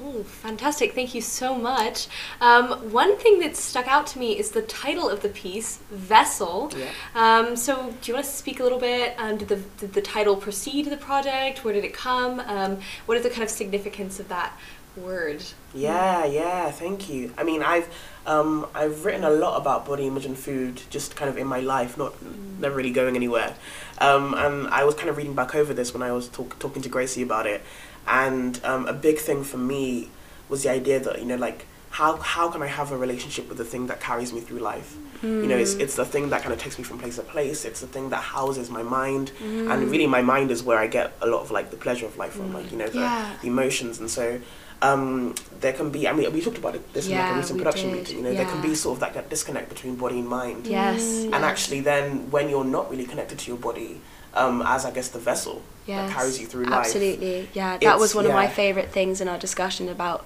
Oh, 0.03 0.23
fantastic. 0.23 0.93
Thank 0.93 1.13
you 1.13 1.21
so 1.21 1.53
much. 1.55 2.07
Um, 2.39 2.91
one 2.91 3.17
thing 3.17 3.39
that 3.39 3.55
stuck 3.55 3.87
out 3.87 4.07
to 4.07 4.19
me 4.19 4.37
is 4.37 4.51
the 4.51 4.63
title 4.63 5.07
of 5.07 5.21
the 5.21 5.29
piece, 5.29 5.77
Vessel. 5.91 6.71
Yeah. 6.75 6.89
Um, 7.13 7.55
so, 7.55 7.93
do 8.01 8.11
you 8.11 8.15
want 8.15 8.25
to 8.25 8.31
speak 8.31 8.59
a 8.59 8.63
little 8.63 8.79
bit? 8.79 9.13
Um, 9.17 9.37
did, 9.37 9.49
the, 9.49 9.57
did 9.77 9.93
the 9.93 10.01
title 10.01 10.35
precede 10.35 10.85
the 10.87 10.97
project? 10.97 11.63
Where 11.63 11.73
did 11.73 11.83
it 11.83 11.93
come? 11.93 12.39
Um, 12.39 12.79
what 13.05 13.17
is 13.17 13.23
the 13.23 13.29
kind 13.29 13.43
of 13.43 13.49
significance 13.49 14.19
of 14.19 14.27
that 14.29 14.57
word? 14.97 15.43
Yeah, 15.73 16.25
yeah, 16.25 16.71
thank 16.71 17.09
you. 17.09 17.33
I 17.37 17.43
mean, 17.43 17.61
I've 17.63 17.89
um, 18.25 18.67
I've 18.75 19.05
written 19.05 19.23
a 19.23 19.29
lot 19.29 19.59
about 19.59 19.85
body 19.85 20.07
image 20.07 20.25
and 20.25 20.37
food, 20.37 20.81
just 20.89 21.15
kind 21.15 21.29
of 21.29 21.37
in 21.37 21.47
my 21.47 21.59
life, 21.59 21.97
not 21.97 22.13
never 22.59 22.75
really 22.75 22.91
going 22.91 23.15
anywhere. 23.15 23.55
Um, 23.97 24.33
and 24.35 24.67
I 24.67 24.83
was 24.83 24.95
kind 24.95 25.09
of 25.09 25.17
reading 25.17 25.33
back 25.33 25.55
over 25.55 25.73
this 25.73 25.93
when 25.93 26.03
I 26.03 26.11
was 26.11 26.27
talk, 26.27 26.59
talking 26.59 26.81
to 26.81 26.89
Gracie 26.89 27.21
about 27.23 27.47
it, 27.47 27.63
and 28.07 28.59
um, 28.63 28.87
a 28.87 28.93
big 28.93 29.17
thing 29.19 29.43
for 29.43 29.57
me 29.57 30.09
was 30.49 30.63
the 30.63 30.69
idea 30.69 30.99
that 30.99 31.19
you 31.19 31.25
know, 31.25 31.35
like 31.35 31.65
how 31.91 32.17
how 32.17 32.49
can 32.49 32.61
I 32.61 32.67
have 32.67 32.91
a 32.91 32.97
relationship 32.97 33.47
with 33.49 33.57
the 33.57 33.65
thing 33.65 33.87
that 33.87 33.99
carries 33.99 34.31
me 34.33 34.39
through 34.41 34.59
life? 34.59 34.95
You 35.23 35.45
know, 35.45 35.55
it's 35.55 35.75
it's 35.75 35.95
the 35.95 36.05
thing 36.05 36.31
that 36.31 36.41
kind 36.41 36.51
of 36.51 36.59
takes 36.59 36.79
me 36.79 36.83
from 36.83 36.97
place 36.97 37.17
to 37.17 37.21
place. 37.21 37.63
It's 37.63 37.81
the 37.81 37.87
thing 37.87 38.09
that 38.09 38.23
houses 38.23 38.71
my 38.71 38.81
mind, 38.81 39.31
and 39.39 39.91
really, 39.91 40.07
my 40.07 40.23
mind 40.23 40.49
is 40.49 40.63
where 40.63 40.79
I 40.79 40.87
get 40.87 41.13
a 41.21 41.27
lot 41.27 41.41
of 41.41 41.51
like 41.51 41.69
the 41.69 41.77
pleasure 41.77 42.07
of 42.07 42.17
life 42.17 42.33
from, 42.33 42.51
like 42.53 42.71
you 42.71 42.77
know, 42.79 42.87
the, 42.87 42.99
Yeah. 43.01 43.29
the 43.39 43.47
emotions, 43.47 43.99
and 43.99 44.09
so 44.09 44.39
um, 44.81 45.35
there 45.59 45.73
can 45.73 45.91
be. 45.91 46.07
I 46.07 46.13
mean, 46.13 46.33
we 46.33 46.41
talked 46.41 46.57
about 46.57 46.73
it 46.73 46.91
this 46.93 47.07
in 47.07 47.15
like 47.15 47.33
a 47.33 47.37
recent 47.37 47.59
production 47.59 47.89
did, 47.91 47.97
meeting. 47.99 48.17
You 48.17 48.23
know, 48.23 48.33
there 48.33 48.45
can 48.47 48.61
be 48.63 48.73
sort 48.73 48.95
of 48.95 48.99
that, 49.01 49.13
that 49.13 49.29
disconnect 49.29 49.69
between 49.69 49.95
body 49.95 50.17
and 50.19 50.27
mind. 50.27 50.65
Yes. 50.65 51.03
And 51.25 51.31
yes. 51.31 51.43
actually, 51.43 51.81
then 51.81 52.31
when 52.31 52.49
you're 52.49 52.65
not 52.65 52.89
really 52.89 53.05
connected 53.05 53.37
to 53.39 53.47
your 53.47 53.59
body, 53.59 54.01
um, 54.33 54.63
as 54.65 54.85
I 54.85 54.91
guess 54.91 55.09
the 55.09 55.19
vessel 55.19 55.61
Yes, 55.87 56.09
that 56.09 56.15
carries 56.17 56.39
you 56.39 56.47
through 56.47 56.65
life. 56.65 56.85
Absolutely, 56.85 57.49
yeah. 57.53 57.71
That 57.77 57.83
It's- 57.83 57.99
was 57.99 58.13
one 58.15 58.25
of 58.25 58.33
my 58.33 58.47
favourite 58.47 58.89
things 58.91 59.19
in 59.21 59.27
our 59.27 59.37
discussion 59.37 59.89
about 59.89 60.25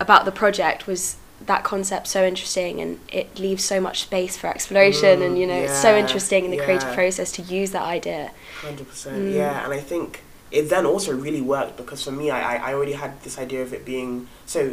about 0.00 0.24
the 0.24 0.32
project 0.32 0.86
was 0.88 1.16
that 1.46 1.62
concept 1.62 2.06
so 2.08 2.24
interesting 2.24 2.80
and 2.80 2.98
it 3.12 3.38
leaves 3.38 3.62
so 3.64 3.80
much 3.80 4.00
space 4.02 4.36
for 4.36 4.46
exploration 4.48 5.20
Mm, 5.20 5.26
and 5.26 5.38
you 5.38 5.46
know 5.46 5.54
it's 5.54 5.80
so 5.80 5.96
interesting 5.96 6.44
in 6.46 6.50
the 6.50 6.56
creative 6.56 6.92
process 6.94 7.30
to 7.32 7.42
use 7.42 7.70
that 7.72 7.82
idea. 7.82 8.30
Hundred 8.62 8.88
Mm. 8.88 9.34
yeah. 9.34 9.64
And 9.64 9.72
I 9.72 9.78
think 9.80 10.22
it 10.50 10.68
then 10.70 10.86
also 10.86 11.12
really 11.12 11.40
worked 11.40 11.76
because 11.76 12.02
for 12.02 12.12
me, 12.12 12.30
I 12.30 12.56
I 12.70 12.74
already 12.74 12.92
had 12.94 13.22
this 13.22 13.38
idea 13.38 13.62
of 13.62 13.72
it 13.72 13.84
being 13.84 14.26
so. 14.46 14.72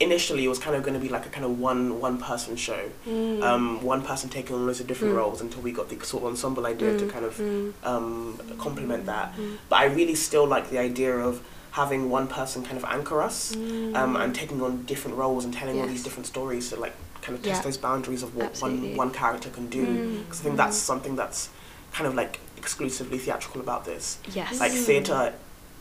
Initially, 0.00 0.44
it 0.44 0.48
was 0.48 0.58
kind 0.58 0.74
of 0.74 0.82
going 0.82 0.94
to 0.94 1.00
be 1.00 1.08
like 1.08 1.26
a 1.26 1.28
kind 1.28 1.44
of 1.44 1.60
one 1.60 2.00
one 2.00 2.18
person 2.18 2.56
show, 2.56 2.90
um, 3.06 3.82
one 3.84 4.02
person 4.02 4.28
taking 4.28 4.56
on 4.56 4.66
loads 4.66 4.80
of 4.80 4.86
different 4.88 5.14
Mm. 5.14 5.18
roles 5.18 5.40
until 5.40 5.62
we 5.62 5.70
got 5.70 5.88
the 5.90 6.04
sort 6.04 6.24
of 6.24 6.30
ensemble 6.30 6.66
idea 6.66 6.96
to 6.98 7.04
Mm, 7.04 7.10
kind 7.10 7.24
of 7.24 7.36
mm. 7.38 7.72
um, 7.84 8.38
complement 8.58 9.06
that. 9.06 9.32
But 9.68 9.76
I 9.80 9.84
really 9.84 10.16
still 10.16 10.44
like 10.46 10.70
the 10.70 10.78
idea 10.78 11.14
of 11.16 11.40
having 11.72 12.10
one 12.10 12.26
person 12.26 12.64
kind 12.64 12.76
of 12.76 12.84
anchor 12.84 13.22
us 13.22 13.54
um, 13.54 14.16
and 14.16 14.34
taking 14.34 14.60
on 14.60 14.84
different 14.86 15.16
roles 15.16 15.44
and 15.44 15.54
telling 15.54 15.80
all 15.80 15.86
these 15.86 16.02
different 16.02 16.26
stories 16.26 16.70
to 16.70 16.76
like 16.76 16.94
kind 17.20 17.36
of 17.38 17.42
test 17.44 17.60
Yeah. 17.60 17.62
those 17.68 17.76
boundaries 17.78 18.22
of 18.24 18.34
what 18.34 18.46
Absolutely. 18.46 18.88
one 18.88 18.96
one 18.96 19.10
character 19.12 19.50
can 19.50 19.68
do. 19.68 19.86
Mm, 19.86 20.24
Because 20.24 20.40
I 20.40 20.42
think 20.44 20.56
that's 20.56 20.76
something 20.76 21.14
that's 21.16 21.48
kind 21.92 22.06
of 22.08 22.14
like 22.16 22.40
exclusively 22.56 23.18
theatrical 23.18 23.60
about 23.60 23.84
this. 23.84 24.18
Yes. 24.34 24.58
Like 24.58 24.72
theatre 24.72 25.32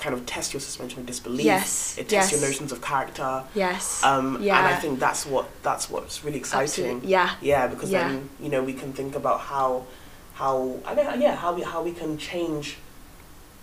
kind 0.02 0.14
of 0.16 0.26
tests 0.26 0.52
your 0.54 0.60
suspension 0.60 1.00
of 1.00 1.06
disbelief. 1.06 1.46
Yes, 1.46 1.98
It 1.98 2.10
tests 2.10 2.32
your 2.32 2.42
notions 2.42 2.72
of 2.72 2.82
character. 2.82 3.44
yes. 3.54 4.04
Um, 4.04 4.42
yeah. 4.42 4.58
And 4.58 4.68
I 4.68 4.76
think 4.80 5.00
that's 5.00 5.26
what 5.26 5.46
that's 5.64 5.90
what's 5.90 6.24
really 6.26 6.38
exciting. 6.40 6.64
Absolutely. 6.64 7.10
Yeah. 7.10 7.36
Yeah, 7.42 7.68
because 7.68 7.92
Yeah. 7.92 8.08
then 8.08 8.30
you 8.40 8.50
know 8.50 8.64
we 8.64 8.74
can 8.74 8.92
think 8.94 9.16
about 9.16 9.40
how 9.42 9.86
how 10.34 10.80
I 10.86 10.96
mean, 10.96 11.22
yeah 11.22 11.36
how 11.36 11.54
we 11.54 11.62
how 11.62 11.84
we 11.84 11.94
can 11.94 12.18
change 12.18 12.78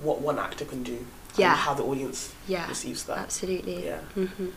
what 0.00 0.21
one 0.21 0.38
actor 0.38 0.64
can 0.64 0.83
do. 0.85 1.04
Yeah. 1.37 1.50
And 1.50 1.59
how 1.59 1.75
the 1.75 1.83
audience 1.83 2.33
Yeah. 2.47 2.68
receives 2.68 3.02
that. 3.04 3.18
Absolutely. 3.18 3.85
Yeah. 3.85 4.00
hmm 4.14 4.50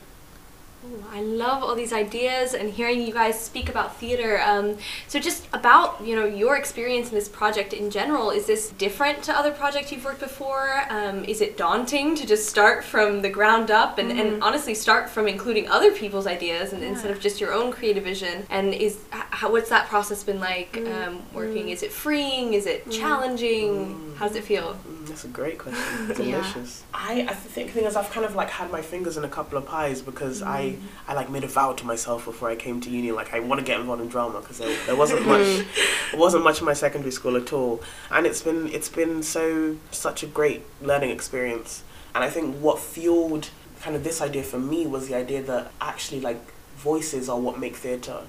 Ooh, 0.84 1.04
I 1.12 1.22
love 1.22 1.62
all 1.62 1.76
these 1.76 1.94
ideas 1.94 2.56
and 2.56 2.72
hearing 2.72 3.02
you 3.04 3.14
guys 3.14 3.40
speak 3.40 3.70
about 3.70 3.98
theater. 3.98 4.42
Um, 4.44 4.78
so, 5.08 5.20
just 5.20 5.48
about 5.54 6.02
you 6.04 6.16
know 6.16 6.26
your 6.26 6.56
experience 6.58 7.10
in 7.10 7.14
this 7.16 7.30
project 7.30 7.72
in 7.74 7.92
general, 7.92 8.32
is 8.32 8.48
this 8.48 8.72
different 8.72 9.22
to 9.26 9.32
other 9.38 9.52
projects 9.52 9.92
you've 9.92 10.04
worked 10.04 10.22
before? 10.22 10.82
Um, 10.90 11.24
is 11.26 11.40
it 11.40 11.56
daunting 11.56 12.16
to 12.16 12.26
just 12.26 12.50
start 12.50 12.84
from 12.84 13.22
the 13.22 13.30
ground 13.30 13.70
up 13.70 14.00
and, 14.00 14.12
and 14.12 14.42
honestly 14.42 14.74
start 14.74 15.08
from 15.08 15.28
including 15.28 15.68
other 15.70 15.92
people's 15.92 16.26
ideas 16.26 16.74
and 16.74 16.84
instead 16.84 17.12
of 17.12 17.20
just 17.20 17.40
your 17.40 17.54
own 17.54 17.72
creative 17.72 18.04
vision? 18.04 18.48
And 18.50 18.74
is 18.74 18.98
how, 19.12 19.52
what's 19.52 19.70
that 19.70 19.88
process 19.88 20.24
been 20.24 20.40
like 20.40 20.72
Mm, 20.74 21.08
um, 21.08 21.22
working? 21.32 21.68
mm. 21.68 21.72
Is 21.74 21.84
it 21.84 21.92
freeing? 21.92 22.54
Is 22.54 22.66
it 22.66 22.90
challenging? 22.90 24.11
Mm. 24.22 24.24
How 24.24 24.28
does 24.28 24.38
it 24.38 24.44
feel? 24.44 24.74
Mm, 24.88 25.08
That's 25.08 25.26
a 25.26 25.28
great 25.28 25.58
question. 25.58 25.82
Yeah. 26.10 26.42
Delicious. 26.42 26.84
I, 26.94 27.26
I 27.28 27.34
think 27.34 27.72
thing 27.72 27.86
is 27.86 27.96
I've 27.96 28.10
kind 28.12 28.26
of 28.26 28.36
like 28.36 28.50
had 28.50 28.72
my 28.72 28.82
fingers 28.82 29.18
in 29.18 29.24
a 29.24 29.28
couple 29.30 29.58
of 29.58 29.66
pies 29.66 30.02
because 30.02 30.42
I 30.44 30.76
I 31.08 31.14
like 31.14 31.30
made 31.30 31.44
a 31.44 31.48
vow 31.48 31.74
to 31.74 31.86
myself 31.86 32.26
before 32.26 32.50
I 32.50 32.56
came 32.56 32.80
to 32.82 32.90
uni 32.90 33.12
like 33.12 33.34
I 33.34 33.40
want 33.40 33.60
to 33.60 33.66
get 33.66 33.80
involved 33.80 34.02
in 34.02 34.08
drama 34.10 34.40
because 34.42 34.60
there, 34.60 34.76
there 34.86 34.96
wasn't 34.96 35.26
much 35.26 35.66
there 36.12 36.20
wasn't 36.26 36.44
much 36.44 36.60
in 36.60 36.66
my 36.66 36.74
secondary 36.74 37.12
school 37.12 37.36
at 37.38 37.52
all 37.54 37.82
and 38.12 38.26
it's 38.28 38.42
been 38.42 38.68
it's 38.68 38.90
been 38.90 39.24
so 39.24 39.78
such 39.92 40.22
a 40.22 40.28
great 40.28 40.62
learning 40.82 41.10
experience 41.10 41.84
and 42.14 42.24
I 42.24 42.30
think 42.30 42.58
what 42.58 42.78
fueled 42.80 43.50
kind 43.82 43.96
of 43.96 44.04
this 44.04 44.22
idea 44.22 44.44
for 44.44 44.60
me 44.60 44.86
was 44.86 45.08
the 45.08 45.16
idea 45.16 45.42
that 45.44 45.72
actually 45.82 46.22
like 46.22 46.42
voices 46.76 47.28
are 47.30 47.40
what 47.40 47.58
make 47.60 47.76
theatre 47.78 48.22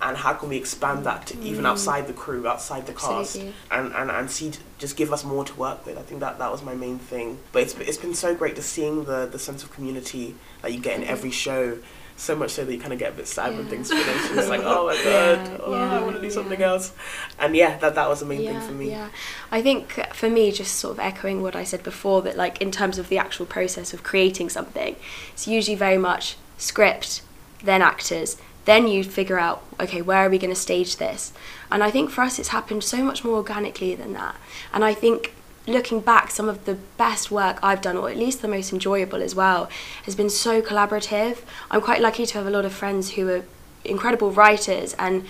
and 0.00 0.16
how 0.16 0.32
can 0.32 0.48
we 0.48 0.56
expand 0.56 1.04
that 1.04 1.26
to 1.26 1.40
even 1.40 1.64
mm. 1.64 1.68
outside 1.68 2.06
the 2.06 2.12
crew 2.12 2.46
outside 2.46 2.86
the 2.86 2.92
cast 2.92 3.36
Absolutely. 3.36 3.54
and, 3.70 3.92
and, 3.94 4.10
and 4.10 4.30
see 4.30 4.52
just 4.78 4.96
give 4.96 5.12
us 5.12 5.24
more 5.24 5.44
to 5.44 5.54
work 5.54 5.84
with. 5.84 5.98
I 5.98 6.02
think 6.02 6.20
that 6.20 6.38
that 6.38 6.50
was 6.50 6.62
my 6.62 6.74
main 6.74 6.98
thing. 6.98 7.38
But 7.52 7.62
it's 7.62 7.74
it's 7.74 7.98
been 7.98 8.14
so 8.14 8.34
great 8.34 8.56
to 8.56 8.62
seeing 8.62 9.04
the 9.04 9.26
the 9.26 9.38
sense 9.38 9.62
of 9.62 9.72
community 9.72 10.34
that 10.62 10.72
you 10.72 10.80
get 10.80 10.98
in 10.98 11.04
every 11.04 11.30
mm. 11.30 11.34
show. 11.34 11.78
So 12.16 12.34
much 12.34 12.50
so 12.50 12.64
that 12.64 12.72
you 12.72 12.80
kind 12.80 12.92
of 12.92 12.98
get 12.98 13.12
a 13.12 13.14
bit 13.14 13.28
sad 13.28 13.56
when 13.56 13.68
things 13.68 13.90
finish. 13.90 14.30
It's 14.32 14.48
like, 14.48 14.62
oh 14.64 14.86
my 14.86 14.94
god, 15.04 15.46
Yeah, 15.46 15.58
oh, 15.60 15.72
yeah, 15.72 15.98
I 15.98 16.02
want 16.02 16.16
to 16.16 16.20
do 16.20 16.30
something 16.32 16.58
yeah. 16.58 16.70
else. 16.70 16.92
And 17.38 17.54
yeah, 17.54 17.78
that 17.78 17.94
that 17.94 18.08
was 18.08 18.18
the 18.18 18.26
main 18.26 18.40
yeah, 18.40 18.58
thing 18.58 18.68
for 18.68 18.74
me. 18.74 18.90
Yeah, 18.90 19.10
I 19.52 19.62
think 19.62 19.92
for 20.14 20.28
me, 20.28 20.50
just 20.50 20.74
sort 20.74 20.94
of 20.94 20.98
echoing 20.98 21.42
what 21.42 21.54
I 21.54 21.62
said 21.62 21.84
before, 21.84 22.22
that 22.22 22.36
like 22.36 22.60
in 22.60 22.72
terms 22.72 22.98
of 22.98 23.08
the 23.08 23.18
actual 23.18 23.46
process 23.46 23.94
of 23.94 24.02
creating 24.02 24.48
something, 24.48 24.96
it's 25.32 25.46
usually 25.46 25.76
very 25.76 25.96
much 25.96 26.36
script, 26.56 27.22
then 27.62 27.82
actors, 27.82 28.36
then 28.68 28.86
you 28.86 29.02
figure 29.02 29.38
out, 29.38 29.64
okay, 29.80 30.02
where 30.02 30.26
are 30.26 30.28
we 30.28 30.38
going 30.38 30.54
to 30.54 30.60
stage 30.60 30.96
this? 30.96 31.32
And 31.70 31.82
I 31.82 31.90
think 31.90 32.10
for 32.10 32.20
us, 32.20 32.38
it's 32.38 32.48
happened 32.48 32.84
so 32.84 33.02
much 33.02 33.24
more 33.24 33.36
organically 33.36 33.94
than 33.94 34.12
that. 34.12 34.36
And 34.72 34.84
I 34.84 34.92
think 34.92 35.32
looking 35.66 36.00
back, 36.00 36.30
some 36.30 36.48
of 36.48 36.64
the 36.66 36.74
best 36.96 37.30
work 37.30 37.58
I've 37.62 37.80
done, 37.80 37.96
or 37.96 38.10
at 38.10 38.16
least 38.16 38.42
the 38.42 38.48
most 38.48 38.72
enjoyable 38.72 39.22
as 39.22 39.34
well, 39.34 39.70
has 40.04 40.14
been 40.14 40.30
so 40.30 40.60
collaborative. 40.60 41.38
I'm 41.70 41.80
quite 41.80 42.00
lucky 42.00 42.26
to 42.26 42.34
have 42.34 42.46
a 42.46 42.50
lot 42.50 42.64
of 42.64 42.72
friends 42.72 43.12
who 43.12 43.28
are 43.30 43.44
incredible 43.84 44.32
writers 44.32 44.94
and 44.98 45.24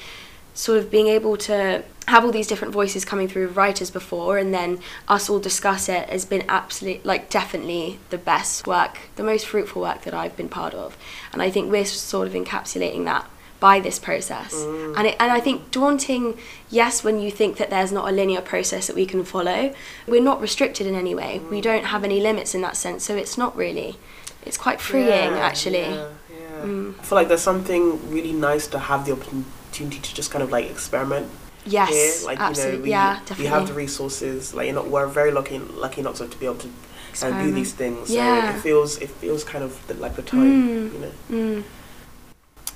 sort 0.59 0.77
of 0.77 0.91
being 0.91 1.07
able 1.07 1.37
to 1.37 1.85
have 2.09 2.25
all 2.25 2.33
these 2.33 2.49
different 2.49 2.75
voices 2.75 3.05
coming 3.05 3.29
through 3.29 3.47
writers 3.47 3.93
before 3.93 4.39
and 4.39 4.53
then 4.53 4.81
us 5.07 5.31
all 5.31 5.39
discuss 5.39 5.89
it 5.89 6.09
has 6.11 6.25
been 6.25 6.45
absolutely 6.49 7.01
like 7.05 7.31
definitely 7.31 8.01
the 8.11 8.19
best 8.19 8.67
work 8.67 8.99
the 9.15 9.23
most 9.23 9.47
fruitful 9.47 9.81
work 9.81 10.03
that 10.03 10.13
I've 10.13 10.37
been 10.37 10.49
part 10.49 10.75
of. 10.75 10.97
And 11.33 11.41
I 11.41 11.49
think 11.49 11.71
we're 11.71 11.85
sort 11.85 12.27
of 12.27 12.35
encapsulating 12.35 13.05
that 13.05 13.31
by 13.61 13.79
this 13.79 14.01
process. 14.01 14.53
And 14.97 15.07
it, 15.07 15.17
and 15.21 15.31
I 15.31 15.39
think 15.39 15.71
daunting 15.71 16.37
yes 16.71 17.05
when 17.05 17.21
you 17.21 17.31
think 17.31 17.57
that 17.59 17.71
there's 17.71 17.93
not 17.93 18.09
a 18.09 18.13
linear 18.13 18.41
process 18.41 18.89
that 18.89 18.97
we 18.97 19.07
can 19.07 19.25
follow 19.25 19.73
we're 20.09 20.23
not 20.23 20.41
restricted 20.41 20.89
in 20.89 20.97
any 20.97 21.15
way. 21.15 21.41
We 21.51 21.61
don't 21.61 21.85
have 21.85 22.03
any 22.03 22.21
limits 22.21 22.53
in 22.57 22.63
that 22.63 22.77
sense 22.77 23.05
so 23.05 23.15
it's 23.15 23.39
not 23.39 23.55
really 23.57 23.97
it's 24.45 24.57
quite 24.57 24.81
freeing 24.81 25.35
Yeah, 25.37 25.49
actually. 25.51 25.83
Yeah, 25.83 26.09
yeah. 26.33 26.65
Mm. 26.65 26.99
I 26.99 27.03
feel 27.05 27.17
like 27.17 27.29
there's 27.29 27.43
something 27.43 28.11
really 28.11 28.33
nice 28.33 28.67
to 28.69 28.81
have 28.81 29.07
the 29.07 29.13
opportunity 29.13 29.49
to 29.87 30.15
just 30.15 30.31
kind 30.31 30.43
of 30.43 30.51
like 30.51 30.71
experiment 30.71 31.31
yes 31.67 31.91
here. 31.91 32.27
Like 32.27 32.41
absolutely 32.41 32.73
you 32.73 32.79
know, 32.79 32.83
we, 32.85 32.91
yeah 32.91 33.21
we 33.39 33.47
have 33.47 33.69
the 33.69 33.75
resources. 33.75 34.55
Like 34.55 34.67
you 34.67 34.73
know, 34.73 34.83
we're 34.83 35.07
very 35.07 35.31
lucky 35.31 35.59
lucky 35.59 36.03
not 36.03 36.17
to, 36.17 36.29
to 36.29 36.39
be 36.39 36.47
able 36.47 36.57
to 36.57 36.69
of 37.23 37.35
do 37.43 37.53
these 37.53 37.73
things. 37.73 38.11
Yeah. 38.11 38.51
So 38.51 38.57
it 38.57 38.61
feels 38.61 38.99
it 38.99 39.11
feels 39.11 39.45
kind 39.45 39.65
of 39.65 39.87
the, 39.87 39.95
like 39.95 40.17
the 40.17 40.23
time. 40.23 40.91
Mm. 40.91 40.93
You 40.93 40.99
know. 40.99 41.13
Mm. 41.31 41.65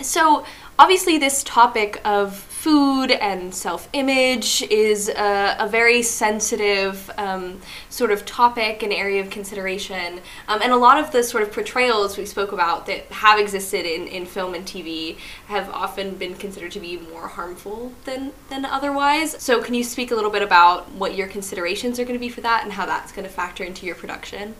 So, 0.00 0.44
obviously, 0.78 1.18
this 1.18 1.44
topic 1.44 2.00
of 2.04 2.46
food 2.62 3.10
and 3.10 3.52
self 3.52 3.88
image 3.92 4.62
is 4.70 5.08
a, 5.08 5.56
a 5.58 5.68
very 5.68 6.00
sensitive 6.00 7.10
um, 7.18 7.60
sort 7.90 8.12
of 8.12 8.24
topic 8.24 8.84
and 8.84 8.92
area 8.92 9.20
of 9.20 9.28
consideration. 9.30 10.20
Um, 10.46 10.62
and 10.62 10.70
a 10.70 10.76
lot 10.76 10.96
of 10.96 11.10
the 11.10 11.24
sort 11.24 11.42
of 11.42 11.52
portrayals 11.52 12.16
we 12.16 12.24
spoke 12.24 12.52
about 12.52 12.86
that 12.86 13.06
have 13.06 13.40
existed 13.40 13.84
in, 13.84 14.06
in 14.06 14.26
film 14.26 14.54
and 14.54 14.64
TV 14.64 15.16
have 15.48 15.68
often 15.70 16.14
been 16.14 16.36
considered 16.36 16.70
to 16.70 16.78
be 16.78 16.98
more 16.98 17.26
harmful 17.26 17.94
than, 18.04 18.30
than 18.48 18.64
otherwise. 18.64 19.42
So, 19.42 19.60
can 19.60 19.74
you 19.74 19.82
speak 19.82 20.12
a 20.12 20.14
little 20.14 20.30
bit 20.30 20.42
about 20.42 20.88
what 20.92 21.16
your 21.16 21.26
considerations 21.26 21.98
are 21.98 22.04
going 22.04 22.14
to 22.14 22.24
be 22.24 22.28
for 22.28 22.42
that 22.42 22.62
and 22.62 22.72
how 22.72 22.86
that's 22.86 23.10
going 23.10 23.26
to 23.26 23.34
factor 23.34 23.64
into 23.64 23.86
your 23.86 23.96
production? 23.96 24.54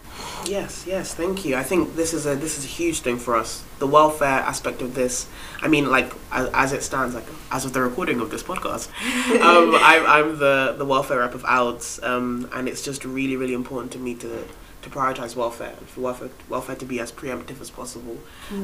Yes, 0.44 0.86
yes, 0.88 1.14
thank 1.14 1.44
you. 1.44 1.54
I 1.54 1.62
think 1.62 1.94
this 1.94 2.12
is 2.12 2.26
a 2.26 2.34
this 2.34 2.58
is 2.58 2.64
a 2.64 2.68
huge 2.68 2.98
thing 2.98 3.16
for 3.16 3.36
us. 3.36 3.62
The 3.82 3.88
welfare 3.88 4.28
aspect 4.52 4.80
of 4.80 4.94
this. 4.94 5.26
I 5.60 5.66
mean, 5.66 5.90
like 5.90 6.12
as, 6.30 6.48
as 6.54 6.72
it 6.72 6.84
stands, 6.84 7.16
like 7.16 7.26
as 7.50 7.64
of 7.64 7.72
the 7.72 7.82
recording 7.82 8.20
of 8.20 8.30
this 8.30 8.40
podcast, 8.40 8.86
um, 9.40 9.74
I'm, 9.74 10.06
I'm 10.06 10.38
the 10.38 10.76
the 10.78 10.84
welfare 10.84 11.18
rep 11.18 11.34
of 11.34 11.44
OUDS, 11.44 12.00
um, 12.04 12.48
and 12.52 12.68
it's 12.68 12.82
just 12.82 13.04
really 13.04 13.34
really 13.34 13.54
important 13.54 13.90
to 13.94 13.98
me 13.98 14.14
to 14.14 14.44
to 14.82 14.88
prioritize 14.88 15.34
welfare 15.34 15.74
and 15.76 15.88
for 15.88 16.00
welfare 16.00 16.30
welfare 16.48 16.76
to 16.76 16.84
be 16.84 17.00
as 17.00 17.10
preemptive 17.10 17.60
as 17.60 17.70
possible. 17.70 18.18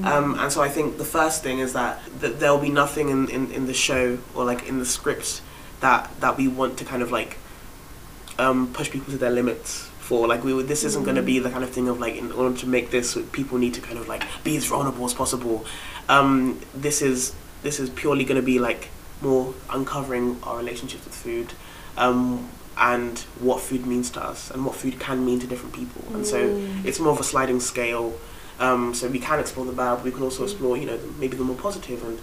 Um, 0.04 0.38
and 0.38 0.52
so 0.52 0.62
I 0.62 0.68
think 0.68 0.98
the 0.98 1.04
first 1.04 1.42
thing 1.42 1.58
is 1.58 1.72
that, 1.72 2.00
that 2.20 2.38
there 2.38 2.52
will 2.52 2.66
be 2.70 2.70
nothing 2.70 3.08
in, 3.08 3.28
in, 3.28 3.50
in 3.50 3.66
the 3.66 3.74
show 3.74 4.18
or 4.36 4.44
like 4.44 4.68
in 4.68 4.78
the 4.78 4.86
scripts 4.86 5.42
that 5.80 6.08
that 6.20 6.36
we 6.36 6.46
want 6.46 6.78
to 6.78 6.84
kind 6.84 7.02
of 7.02 7.10
like 7.10 7.38
um, 8.38 8.72
push 8.72 8.88
people 8.88 9.10
to 9.10 9.18
their 9.18 9.32
limits 9.32 9.90
for. 10.08 10.26
Like 10.26 10.42
we 10.42 10.52
would, 10.54 10.68
this 10.68 10.84
isn't 10.84 11.04
going 11.04 11.16
to 11.16 11.22
be 11.32 11.38
the 11.38 11.50
kind 11.50 11.62
of 11.62 11.70
thing 11.70 11.88
of 11.88 12.00
like 12.00 12.16
in 12.16 12.32
order 12.32 12.56
to 12.62 12.66
make 12.66 12.90
this, 12.90 13.16
people 13.32 13.58
need 13.58 13.74
to 13.74 13.82
kind 13.88 13.98
of 13.98 14.08
like 14.08 14.24
be 14.42 14.56
as 14.56 14.64
vulnerable 14.66 15.04
as 15.04 15.14
possible. 15.14 15.64
Um, 16.08 16.60
this 16.74 17.02
is 17.02 17.34
this 17.62 17.78
is 17.78 17.90
purely 17.90 18.24
going 18.24 18.40
to 18.40 18.46
be 18.54 18.58
like 18.58 18.88
more 19.20 19.54
uncovering 19.70 20.26
our 20.42 20.56
relationships 20.56 21.04
with 21.04 21.14
food. 21.14 21.52
Um, 21.96 22.48
and 22.80 23.18
what 23.40 23.60
food 23.60 23.86
means 23.86 24.08
to 24.10 24.20
us, 24.22 24.52
and 24.52 24.64
what 24.64 24.76
food 24.76 25.00
can 25.00 25.26
mean 25.26 25.40
to 25.40 25.48
different 25.48 25.74
people, 25.74 26.02
and 26.14 26.24
so 26.24 26.38
it's 26.84 27.00
more 27.00 27.12
of 27.12 27.18
a 27.18 27.24
sliding 27.24 27.58
scale. 27.58 28.12
Um, 28.60 28.94
so 28.94 29.08
we 29.08 29.18
can 29.18 29.40
explore 29.40 29.66
the 29.66 29.72
bad, 29.72 29.96
but 29.96 30.04
we 30.04 30.12
can 30.12 30.22
also 30.22 30.44
explore, 30.44 30.76
you 30.76 30.86
know, 30.86 30.96
the, 30.96 31.08
maybe 31.18 31.36
the 31.36 31.42
more 31.42 31.56
positive, 31.56 32.04
and 32.04 32.20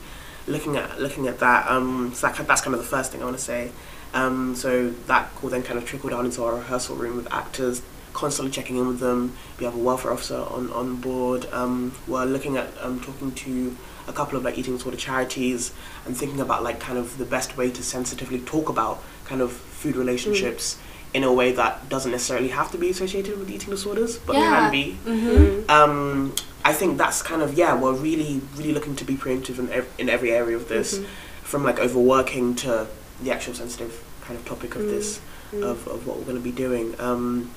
looking 0.48 0.78
at 0.78 1.02
looking 1.02 1.28
at 1.28 1.40
that. 1.40 1.70
Um, 1.70 2.14
so 2.14 2.28
that, 2.28 2.48
that's 2.48 2.62
kind 2.62 2.74
of 2.74 2.80
the 2.80 2.88
first 2.88 3.12
thing 3.12 3.22
I 3.22 3.26
want 3.26 3.38
to 3.38 3.44
say. 3.44 3.72
Um, 4.16 4.56
so 4.56 4.90
that 5.08 5.30
will 5.44 5.50
then 5.50 5.62
kind 5.62 5.78
of 5.78 5.86
trickle 5.86 6.10
down 6.10 6.26
into 6.26 6.44
our 6.44 6.56
rehearsal 6.56 6.96
room 6.96 7.18
with 7.18 7.32
actors, 7.32 7.82
constantly 8.14 8.50
checking 8.52 8.78
in 8.78 8.88
with 8.88 9.00
them. 9.00 9.36
We 9.60 9.66
have 9.66 9.76
a 9.76 9.78
welfare 9.80 10.12
officer 10.14 10.38
on, 10.38 10.72
on 10.72 10.96
board. 10.96 11.46
Um, 11.52 11.94
we're 12.08 12.26
looking 12.26 12.56
at 12.58 12.70
um, 12.82 13.02
talking 13.02 13.32
to 13.34 13.76
a 14.08 14.14
couple 14.14 14.38
of 14.38 14.44
like 14.46 14.58
eating 14.58 14.78
disorder 14.78 14.98
charities 14.98 15.74
and 16.06 16.16
thinking 16.16 16.40
about 16.40 16.64
like 16.64 16.80
kind 16.80 16.98
of 16.98 17.18
the 17.18 17.26
best 17.26 17.58
way 17.58 17.70
to 17.72 17.84
sensitively 17.84 18.40
talk 18.40 18.70
about 18.70 19.04
kind 19.26 19.42
of 19.42 19.52
food 19.52 19.96
relationships 19.98 20.78
in 21.14 21.24
a 21.24 21.34
way 21.34 21.52
that 21.52 21.90
doesn't 21.90 22.12
necessarily 22.12 22.50
have 22.50 22.72
to 22.72 22.78
be 22.78 22.90
associated 22.90 23.38
with 23.38 23.50
eating 23.50 23.70
disorders, 23.72 24.18
but 24.18 24.36
Yeah. 24.36 24.50
can 24.50 24.72
be. 24.72 24.98
Mm-hmm. 25.06 25.70
Um, 25.70 26.36
I 26.64 26.72
think 26.74 26.98
that's 26.98 27.22
kind 27.22 27.42
of 27.42 27.54
yeah. 27.56 27.76
We're 27.80 27.94
really 27.94 28.42
really 28.56 28.72
looking 28.74 28.96
to 28.96 29.04
be 29.06 29.16
preemptive 29.16 29.60
in, 29.60 29.70
ev- 29.72 29.92
in 29.98 30.08
every 30.10 30.32
area 30.32 30.56
of 30.56 30.70
this, 30.70 31.02
from 31.44 31.64
like 31.66 31.80
overworking 31.80 32.56
to 32.56 32.88
the 33.22 33.32
actual 33.32 33.54
sensitive 33.54 34.04
kind 34.26 34.40
of 34.40 34.46
topic 34.46 34.76
of 34.76 34.84
this 34.88 35.20
of, 35.54 35.88
of 35.88 36.06
what 36.06 36.18
we're 36.18 36.26
going 36.26 36.38
to 36.38 36.44
be 36.44 36.52
doing. 36.52 36.96
Um, 37.00 37.52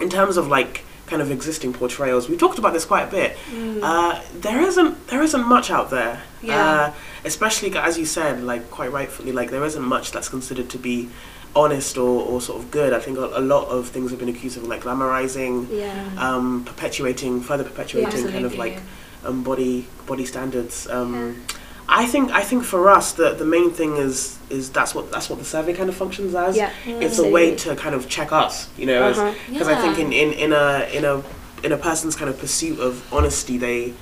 in 0.00 0.08
terms 0.10 0.36
of 0.36 0.48
like 0.48 0.84
kind 1.06 1.22
of 1.22 1.30
existing 1.30 1.72
portrayals, 1.72 2.28
we 2.28 2.36
talked 2.36 2.58
about 2.58 2.72
this 2.72 2.84
quite 2.84 3.04
a 3.08 3.10
bit. 3.10 3.36
Uh, 3.82 4.22
there 4.34 4.60
isn't 4.60 5.06
there 5.08 5.22
isn't 5.22 5.46
much 5.46 5.70
out 5.70 5.90
there. 5.90 6.22
Yeah. 6.42 6.70
Uh, 6.70 6.92
especially 7.24 7.76
as 7.76 7.98
you 7.98 8.04
said, 8.06 8.42
like 8.42 8.70
quite 8.70 8.92
rightfully, 8.92 9.32
like 9.32 9.50
there 9.50 9.64
isn't 9.64 9.82
much 9.82 10.10
that's 10.12 10.28
considered 10.28 10.68
to 10.70 10.78
be 10.78 11.08
honest 11.56 11.96
or, 11.96 12.22
or 12.22 12.40
sort 12.40 12.62
of 12.62 12.70
good. 12.70 12.92
I 12.92 13.00
think 13.00 13.18
a, 13.18 13.24
a 13.38 13.40
lot 13.40 13.68
of 13.68 13.88
things 13.88 14.10
have 14.10 14.18
been 14.20 14.28
accused 14.28 14.56
of 14.56 14.64
like 14.64 14.82
glamorizing, 14.82 15.66
Yeah. 15.70 16.10
um, 16.18 16.64
perpetuating, 16.64 17.40
further 17.40 17.64
perpetuating 17.64 18.28
kind 18.28 18.44
of 18.44 18.56
like 18.56 18.80
um, 19.24 19.42
body 19.42 19.86
body 20.06 20.24
standards. 20.26 20.86
Um, 20.88 21.42
I 21.88 22.04
think 22.06 22.30
I 22.32 22.42
think 22.42 22.64
for 22.64 22.90
us 22.90 23.12
the 23.12 23.32
the 23.34 23.44
main 23.46 23.70
thing 23.70 23.96
is 23.96 24.38
is 24.50 24.70
that's 24.70 24.94
what 24.94 25.10
that's 25.10 25.28
what 25.30 25.38
the 25.38 25.44
survey 25.44 25.72
kind 25.72 25.88
of 25.88 25.96
functions 25.96 26.34
as. 26.34 26.56
Yeah, 26.56 26.70
It's 26.86 27.18
a 27.18 27.28
way 27.28 27.54
to 27.56 27.74
kind 27.76 27.94
of 27.94 28.08
check 28.08 28.30
us, 28.32 28.68
you 28.76 28.86
know, 28.86 29.02
Uh-huh. 29.08 29.34
because 29.50 29.68
I 29.68 29.80
think 29.80 29.98
in, 29.98 30.12
in, 30.12 30.32
in 30.34 30.52
a 30.52 30.88
in 30.92 31.04
a 31.04 31.22
in 31.64 31.72
a 31.72 31.76
person's 31.78 32.14
kind 32.14 32.30
of 32.30 32.38
pursuit 32.38 32.78
of 32.78 32.92
honesty, 33.12 33.56
they 33.58 33.94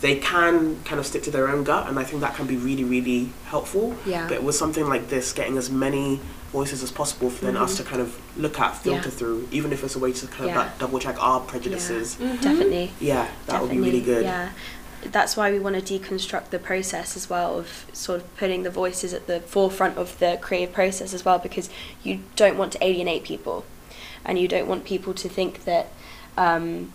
they 0.00 0.16
can 0.16 0.82
kind 0.84 0.98
of 1.00 1.06
stick 1.06 1.22
to 1.24 1.30
their 1.30 1.48
own 1.48 1.62
gut, 1.64 1.88
and 1.88 1.98
I 1.98 2.04
think 2.04 2.20
that 2.22 2.34
can 2.34 2.46
be 2.46 2.56
really 2.56 2.84
really 2.84 3.30
helpful. 3.46 3.94
Yeah. 4.06 4.28
But 4.28 4.42
with 4.42 4.54
something 4.54 4.86
like 4.88 5.08
this, 5.08 5.32
getting 5.32 5.56
as 5.58 5.70
many 5.70 6.20
voices 6.52 6.82
as 6.82 6.90
possible 6.90 7.30
for 7.30 7.44
then 7.44 7.56
us 7.56 7.76
to 7.76 7.84
kind 7.84 8.00
of 8.02 8.18
look 8.36 8.58
at, 8.58 8.76
filter 8.76 8.98
Mm-hmm. 9.00 9.08
Yeah. 9.10 9.18
through, 9.18 9.48
even 9.52 9.72
if 9.72 9.84
it's 9.84 9.94
a 9.94 9.98
way 10.00 10.12
to 10.12 10.26
kind 10.26 10.44
of 10.44 10.50
Yeah. 10.50 10.58
like 10.58 10.78
double 10.78 10.98
check 10.98 11.16
our 11.22 11.40
prejudices. 11.40 12.16
Definitely. 12.16 12.90
Yeah, 13.00 13.28
that 13.46 13.62
would 13.62 13.70
be 13.70 13.78
really 13.78 14.00
good. 14.00 14.24
Yeah. 14.24 14.48
That's 15.04 15.36
why 15.36 15.50
we 15.50 15.58
want 15.58 15.76
to 15.84 15.98
deconstruct 15.98 16.50
the 16.50 16.58
process 16.58 17.16
as 17.16 17.30
well 17.30 17.58
of 17.58 17.86
sort 17.92 18.20
of 18.20 18.36
putting 18.36 18.62
the 18.64 18.70
voices 18.70 19.12
at 19.14 19.26
the 19.26 19.40
forefront 19.40 19.96
of 19.96 20.18
the 20.18 20.38
creative 20.40 20.74
process 20.74 21.14
as 21.14 21.24
well 21.24 21.38
because 21.38 21.70
you 22.02 22.20
don't 22.36 22.58
want 22.58 22.72
to 22.72 22.84
alienate 22.84 23.24
people 23.24 23.64
and 24.24 24.38
you 24.38 24.46
don't 24.46 24.68
want 24.68 24.84
people 24.84 25.14
to 25.14 25.28
think 25.28 25.64
that 25.64 25.86
um, 26.36 26.92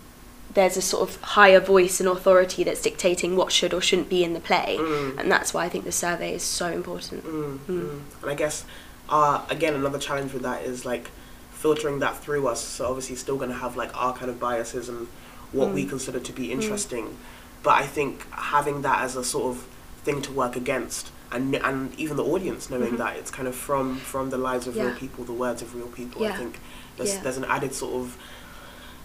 there's 0.53 0.77
a 0.77 0.81
sort 0.81 1.09
of 1.09 1.19
higher 1.21 1.59
voice 1.59 1.99
and 1.99 2.07
authority 2.07 2.63
that's 2.63 2.81
dictating 2.81 3.35
what 3.35 3.51
should 3.51 3.73
or 3.73 3.81
shouldn't 3.81 4.09
be 4.09 4.23
in 4.23 4.33
the 4.33 4.39
play, 4.39 4.77
Mm. 4.79 5.17
and 5.19 5.31
that's 5.31 5.53
why 5.53 5.65
I 5.65 5.69
think 5.69 5.83
the 5.85 5.91
survey 5.91 6.33
is 6.35 6.43
so 6.43 6.67
important. 6.71 7.25
Mm, 7.25 7.57
mm. 7.67 7.99
And 8.21 8.31
I 8.31 8.35
guess, 8.35 8.63
uh, 9.09 9.41
again, 9.49 9.73
another 9.73 9.97
challenge 9.99 10.31
with 10.33 10.43
that 10.43 10.63
is 10.63 10.85
like 10.85 11.09
filtering 11.51 11.99
that 11.99 12.17
through 12.23 12.47
us. 12.47 12.61
So 12.63 12.85
obviously, 12.87 13.15
still 13.15 13.37
going 13.37 13.49
to 13.49 13.57
have 13.57 13.75
like 13.75 13.89
our 13.99 14.13
kind 14.13 14.29
of 14.29 14.39
biases 14.39 14.87
and 14.87 15.07
what 15.51 15.73
we 15.73 15.83
Mm. 15.85 15.89
consider 15.89 16.19
to 16.19 16.31
be 16.31 16.51
interesting. 16.51 17.17
But 17.65 17.73
I 17.83 17.85
think 17.87 18.25
having 18.31 18.83
that 18.83 19.01
as 19.01 19.15
a 19.15 19.23
sort 19.23 19.45
of 19.55 19.63
thing 20.05 20.21
to 20.21 20.31
work 20.31 20.55
against, 20.55 21.11
and 21.31 21.55
and 21.55 21.77
even 21.99 22.15
the 22.15 22.23
audience 22.23 22.69
knowing 22.69 22.93
Mhm. 22.93 22.97
that 22.99 23.17
it's 23.17 23.31
kind 23.31 23.47
of 23.47 23.55
from 23.55 23.97
from 23.97 24.29
the 24.29 24.37
lives 24.37 24.67
of 24.67 24.75
real 24.77 24.93
people, 24.93 25.25
the 25.25 25.33
words 25.45 25.61
of 25.63 25.73
real 25.75 25.87
people. 25.87 26.23
I 26.25 26.31
think 26.41 26.59
there's 26.97 27.13
Yeah. 27.15 27.23
there's 27.23 27.37
an 27.37 27.45
added 27.45 27.73
sort 27.73 27.95
of 27.95 28.15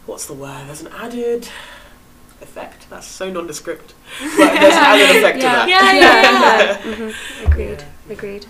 what's 0.07 0.27
the 0.27 0.35
word? 0.35 0.63
There's 0.69 0.83
an 0.83 0.93
added 1.05 1.49
effect. 2.43 2.81
That's 2.91 3.07
so 3.07 3.31
nondescript, 3.31 3.95
but 4.21 4.37
there's 4.61 4.75
an 4.75 4.85
added 4.93 5.17
effect 5.17 5.37
to 5.41 5.47
that. 5.47 5.69
Yeah, 5.69 5.93
yeah, 5.93 6.23
yeah. 6.23 6.77
Mhm. 6.95 7.47
Agreed. 7.47 7.85
Yeah. 8.07 8.13
Agreed. 8.13 8.47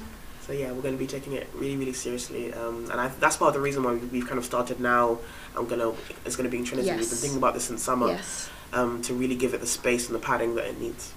So 0.47 0.53
yeah, 0.53 0.73
we're 0.73 0.83
going 0.83 0.95
to 0.95 0.99
be 0.99 1.07
taking 1.07 1.35
it 1.35 1.49
really, 1.55 1.77
really 1.77 1.93
seriously, 1.93 2.53
um, 2.55 2.89
and 2.91 3.01
I, 3.01 3.09
that's 3.21 3.37
part 3.37 3.49
of 3.51 3.55
the 3.55 3.61
reason 3.61 3.85
why 3.85 3.93
we- 3.93 4.07
we've 4.15 4.27
kind 4.27 4.39
of 4.39 4.45
started 4.45 4.81
now. 4.81 5.19
I'm 5.57 5.67
gonna, 5.67 5.93
it's 6.25 6.35
going 6.35 6.49
to 6.51 6.51
be 6.51 6.59
in 6.59 6.65
Trinity. 6.65 6.89
We've 6.91 6.99
been 6.99 7.19
thinking 7.25 7.39
about 7.39 7.55
this 7.55 7.65
since 7.65 7.83
summer 7.85 8.09
Yes. 8.09 8.49
Um, 8.73 9.03
to 9.03 9.15
really 9.15 9.37
give 9.37 9.55
it 9.55 9.61
the 9.61 9.67
space 9.67 10.07
and 10.07 10.15
the 10.15 10.21
padding 10.21 10.55
that 10.57 10.67
it 10.67 10.81
needs. 10.81 11.13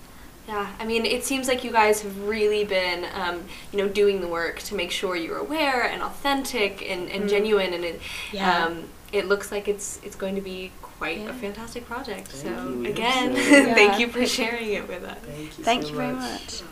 Yeah, 0.48 0.68
I 0.78 0.86
mean, 0.86 1.06
it 1.06 1.24
seems 1.24 1.48
like 1.48 1.64
you 1.64 1.72
guys 1.72 2.02
have 2.02 2.28
really 2.28 2.66
been, 2.66 3.06
um, 3.16 3.44
you 3.72 3.78
know, 3.78 3.88
doing 3.88 4.20
the 4.20 4.28
work 4.28 4.60
to 4.64 4.76
make 4.76 4.92
sure 4.92 5.16
you're 5.16 5.38
aware 5.38 5.84
and 5.84 6.02
authentic 6.04 6.82
and, 6.90 7.10
and 7.10 7.24
Mm. 7.26 7.30
genuine, 7.30 7.74
and 7.74 7.86
it, 7.86 8.02
Yeah. 8.34 8.66
um, 8.66 8.84
it 9.14 9.28
looks 9.28 9.52
like 9.52 9.68
it's 9.70 10.00
it's 10.04 10.16
going 10.18 10.36
to 10.36 10.42
be 10.42 10.72
quite 10.82 11.20
Yeah. 11.20 11.30
a 11.30 11.34
fantastic 11.34 11.86
project. 11.86 12.28
Thank 12.28 12.58
so 12.58 12.70
you, 12.70 12.86
again, 12.88 13.36
so. 13.36 13.42
thank 13.74 14.00
you 14.00 14.10
for 14.10 14.26
sharing 14.26 14.74
it 14.74 14.86
with 14.88 15.04
us. 15.06 15.18
Thank 15.26 15.58
you. 15.58 15.64
Thank 15.64 15.84
so 15.84 15.90
you 15.90 15.96
very 15.96 16.14
much. 16.14 16.62
much. 16.62 16.64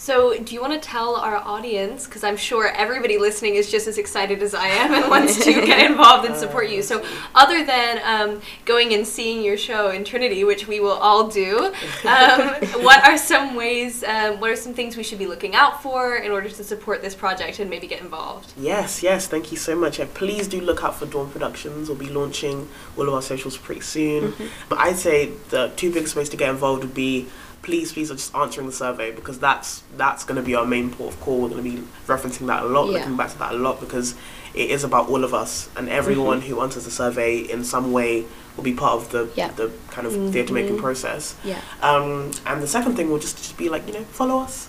So, 0.00 0.34
do 0.38 0.54
you 0.54 0.62
want 0.62 0.72
to 0.72 0.78
tell 0.78 1.16
our 1.16 1.36
audience, 1.36 2.06
because 2.06 2.24
I'm 2.24 2.38
sure 2.38 2.68
everybody 2.68 3.18
listening 3.18 3.56
is 3.56 3.70
just 3.70 3.86
as 3.86 3.98
excited 3.98 4.42
as 4.42 4.54
I 4.54 4.68
am 4.68 4.94
and 4.94 5.10
wants 5.10 5.44
to 5.44 5.52
get 5.66 5.90
involved 5.90 6.26
and 6.26 6.34
support 6.34 6.70
you. 6.70 6.80
So, 6.80 7.04
other 7.34 7.66
than 7.66 8.00
um, 8.02 8.40
going 8.64 8.94
and 8.94 9.06
seeing 9.06 9.44
your 9.44 9.58
show 9.58 9.90
in 9.90 10.04
Trinity, 10.04 10.42
which 10.42 10.66
we 10.66 10.80
will 10.80 10.92
all 10.92 11.28
do, 11.28 11.66
um, 12.06 12.40
what 12.82 13.06
are 13.06 13.18
some 13.18 13.54
ways, 13.54 14.02
um, 14.04 14.40
what 14.40 14.50
are 14.50 14.56
some 14.56 14.72
things 14.72 14.96
we 14.96 15.02
should 15.02 15.18
be 15.18 15.26
looking 15.26 15.54
out 15.54 15.82
for 15.82 16.16
in 16.16 16.30
order 16.32 16.48
to 16.48 16.64
support 16.64 17.02
this 17.02 17.14
project 17.14 17.58
and 17.58 17.68
maybe 17.68 17.86
get 17.86 18.00
involved? 18.00 18.54
Yes, 18.56 19.02
yes, 19.02 19.26
thank 19.26 19.52
you 19.52 19.58
so 19.58 19.76
much. 19.76 19.98
Yeah, 19.98 20.06
please 20.14 20.48
do 20.48 20.62
look 20.62 20.82
out 20.82 20.94
for 20.94 21.04
Dawn 21.04 21.30
Productions. 21.30 21.90
We'll 21.90 21.98
be 21.98 22.08
launching 22.08 22.70
all 22.96 23.06
of 23.06 23.12
our 23.12 23.20
socials 23.20 23.58
pretty 23.58 23.82
soon. 23.82 24.32
Mm-hmm. 24.32 24.46
But 24.70 24.78
I'd 24.78 24.96
say 24.96 25.32
the 25.50 25.72
two 25.76 25.92
biggest 25.92 26.16
ways 26.16 26.30
to 26.30 26.38
get 26.38 26.48
involved 26.48 26.84
would 26.84 26.94
be 26.94 27.28
please, 27.62 27.92
please, 27.92 28.10
are 28.10 28.14
just 28.14 28.34
answering 28.34 28.66
the 28.66 28.72
survey 28.72 29.10
because 29.12 29.38
that's 29.38 29.82
that's 29.96 30.24
going 30.24 30.36
to 30.36 30.42
be 30.42 30.54
our 30.54 30.64
main 30.66 30.90
port 30.90 31.14
of 31.14 31.20
call. 31.20 31.40
We're 31.42 31.48
going 31.50 31.64
to 31.64 31.70
be 31.70 31.82
referencing 32.06 32.46
that 32.46 32.62
a 32.62 32.66
lot, 32.66 32.86
Yeah. 32.90 32.98
looking 32.98 33.16
back 33.16 33.30
to 33.30 33.38
that 33.38 33.52
a 33.52 33.56
lot 33.56 33.80
because 33.80 34.14
it 34.54 34.70
is 34.70 34.82
about 34.84 35.08
all 35.08 35.22
of 35.24 35.32
us 35.34 35.68
and 35.76 35.88
everyone 35.88 36.40
who 36.40 36.60
answers 36.60 36.84
the 36.84 36.90
survey 36.90 37.38
in 37.38 37.62
some 37.64 37.92
way 37.92 38.24
will 38.56 38.64
be 38.64 38.72
part 38.74 38.94
of 38.94 39.10
the 39.10 39.24
Mm-hmm. 39.26 39.38
Yeah. 39.38 39.50
the 39.52 39.70
kind 39.90 40.06
of 40.06 40.12
theatre 40.32 40.52
making 40.54 40.76
Mhm. 40.76 40.80
process. 40.80 41.34
Yeah. 41.44 41.60
Um, 41.82 42.32
and 42.46 42.62
the 42.62 42.66
second 42.66 42.96
thing 42.96 43.10
will 43.10 43.18
just, 43.20 43.36
just 43.38 43.56
be 43.56 43.68
like, 43.68 43.86
you 43.86 43.92
know, 43.92 44.04
follow 44.10 44.38
us. 44.40 44.68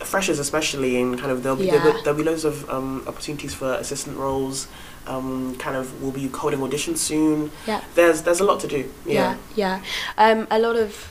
Freshers 0.00 0.38
especially, 0.38 1.00
and 1.00 1.18
kind 1.18 1.32
of 1.32 1.42
there'll 1.42 1.58
be 1.58 1.66
Yeah. 1.66 1.78
there'll, 1.82 2.02
there'll 2.04 2.16
be 2.16 2.22
loads 2.22 2.44
of 2.44 2.70
um, 2.70 3.02
opportunities 3.08 3.52
for 3.52 3.72
assistant 3.74 4.16
roles. 4.16 4.68
Um, 5.08 5.56
kind 5.56 5.76
of 5.76 6.00
we'll 6.00 6.12
be 6.12 6.28
holding 6.28 6.60
auditions 6.60 6.98
soon. 6.98 7.50
Yeah. 7.66 7.80
There's 7.96 8.22
there's 8.22 8.38
a 8.38 8.44
lot 8.44 8.60
to 8.60 8.68
do. 8.68 8.88
Yeah, 9.04 9.34
Yeah. 9.56 9.80
yeah. 10.16 10.30
Um, 10.32 10.46
a 10.52 10.58
lot 10.60 10.76
of 10.76 11.10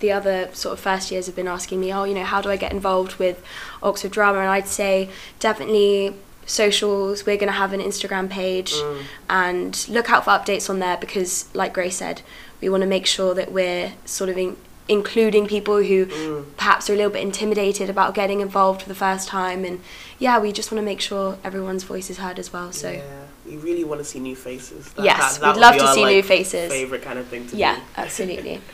the 0.00 0.12
other 0.12 0.48
sort 0.52 0.72
of 0.74 0.80
first 0.80 1.10
years 1.10 1.26
have 1.26 1.36
been 1.36 1.48
asking 1.48 1.80
me, 1.80 1.92
oh, 1.92 2.04
you 2.04 2.14
know, 2.14 2.24
how 2.24 2.40
do 2.40 2.50
I 2.50 2.56
get 2.56 2.72
involved 2.72 3.16
with 3.18 3.42
Oxford 3.82 4.12
Drama? 4.12 4.40
And 4.40 4.48
I'd 4.48 4.66
say 4.68 5.08
definitely 5.40 6.14
socials. 6.46 7.26
We're 7.26 7.36
going 7.36 7.48
to 7.52 7.58
have 7.58 7.72
an 7.72 7.80
Instagram 7.80 8.28
page 8.30 8.72
Mm. 8.72 9.02
and 9.28 9.86
look 9.88 10.10
out 10.10 10.24
for 10.24 10.30
updates 10.30 10.70
on 10.70 10.78
there 10.78 10.96
because, 10.96 11.46
like 11.54 11.74
Grace 11.74 11.96
said, 11.96 12.22
we 12.60 12.68
want 12.68 12.82
to 12.82 12.86
make 12.88 13.06
sure 13.06 13.34
that 13.34 13.52
we're 13.52 13.92
sort 14.04 14.30
of 14.30 14.38
in- 14.38 14.56
including 14.88 15.46
people 15.46 15.82
who 15.82 16.06
Mm. 16.06 16.44
perhaps 16.56 16.88
are 16.88 16.94
a 16.94 16.96
little 16.96 17.10
bit 17.12 17.20
intimidated 17.22 17.90
about 17.90 18.14
getting 18.14 18.40
involved 18.40 18.82
for 18.82 18.88
the 18.88 18.94
first 18.94 19.28
time. 19.28 19.64
And 19.64 19.80
yeah, 20.18 20.38
we 20.38 20.50
just 20.50 20.72
want 20.72 20.80
to 20.80 20.84
make 20.84 21.00
sure 21.02 21.36
everyone's 21.44 21.84
voice 21.84 22.08
is 22.08 22.16
heard 22.18 22.38
as 22.38 22.52
well. 22.54 22.72
So. 22.72 22.92
yeah, 22.92 23.02
we 23.46 23.56
really 23.58 23.84
want 23.84 24.00
to 24.00 24.04
see 24.04 24.18
new 24.18 24.34
faces. 24.34 24.88
That- 24.92 25.04
Yes, 25.04 25.18
that- 25.36 25.40
that 25.42 25.54
we'd 25.56 25.60
love 25.60 25.76
to 25.76 25.84
our, 25.86 25.94
see 25.94 26.02
like, 26.04 26.14
new 26.14 26.22
faces. 26.22 26.72
Favorite 26.72 27.02
kind 27.02 27.18
of 27.18 27.26
thing 27.26 27.46
to 27.48 27.56
Yeah, 27.56 27.76
do. 27.76 27.82
absolutely. 27.98 28.60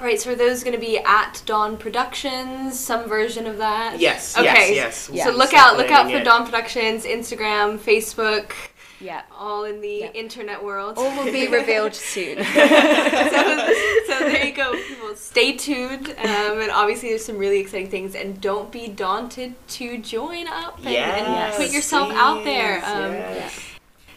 All 0.00 0.06
right, 0.06 0.18
so 0.18 0.30
are 0.32 0.34
those 0.34 0.64
going 0.64 0.74
to 0.74 0.80
be 0.80 0.98
at 0.98 1.42
Dawn 1.44 1.76
Productions, 1.76 2.80
some 2.80 3.06
version 3.06 3.46
of 3.46 3.58
that? 3.58 4.00
Yes, 4.00 4.34
Okay. 4.36 4.74
yes, 4.74 5.10
yes. 5.12 5.24
So 5.26 5.30
We'll 5.30 5.38
look 5.38 5.52
out, 5.52 5.76
look 5.76 5.90
out 5.90 6.10
for 6.10 6.16
it. 6.16 6.24
Dawn 6.24 6.46
Productions, 6.46 7.04
Instagram, 7.04 7.76
Facebook, 7.78 8.52
yeah. 8.98 9.22
all 9.38 9.64
in 9.64 9.82
the 9.82 9.88
Yeah. 9.88 10.12
internet 10.12 10.64
world. 10.64 10.94
All 10.96 11.14
will 11.22 11.30
be 11.30 11.48
revealed 11.48 11.94
soon. 12.14 12.38
so, 12.38 12.44
so 12.44 14.18
there 14.20 14.46
you 14.46 14.52
go, 14.52 14.72
people. 14.72 15.14
Stay 15.16 15.52
tuned, 15.52 16.08
um, 16.16 16.60
and 16.62 16.70
obviously 16.70 17.10
there's 17.10 17.24
some 17.26 17.36
really 17.36 17.60
exciting 17.60 17.90
things. 17.90 18.14
And 18.14 18.40
don't 18.40 18.72
be 18.72 18.88
daunted 18.88 19.52
to 19.72 19.98
join 19.98 20.48
up 20.48 20.78
and, 20.78 20.88
and 20.88 20.94
Yes, 21.26 21.56
put 21.58 21.70
yourself 21.72 22.10
out 22.14 22.42
there. 22.44 22.76
Um, 22.86 23.12
yes. 23.12 23.60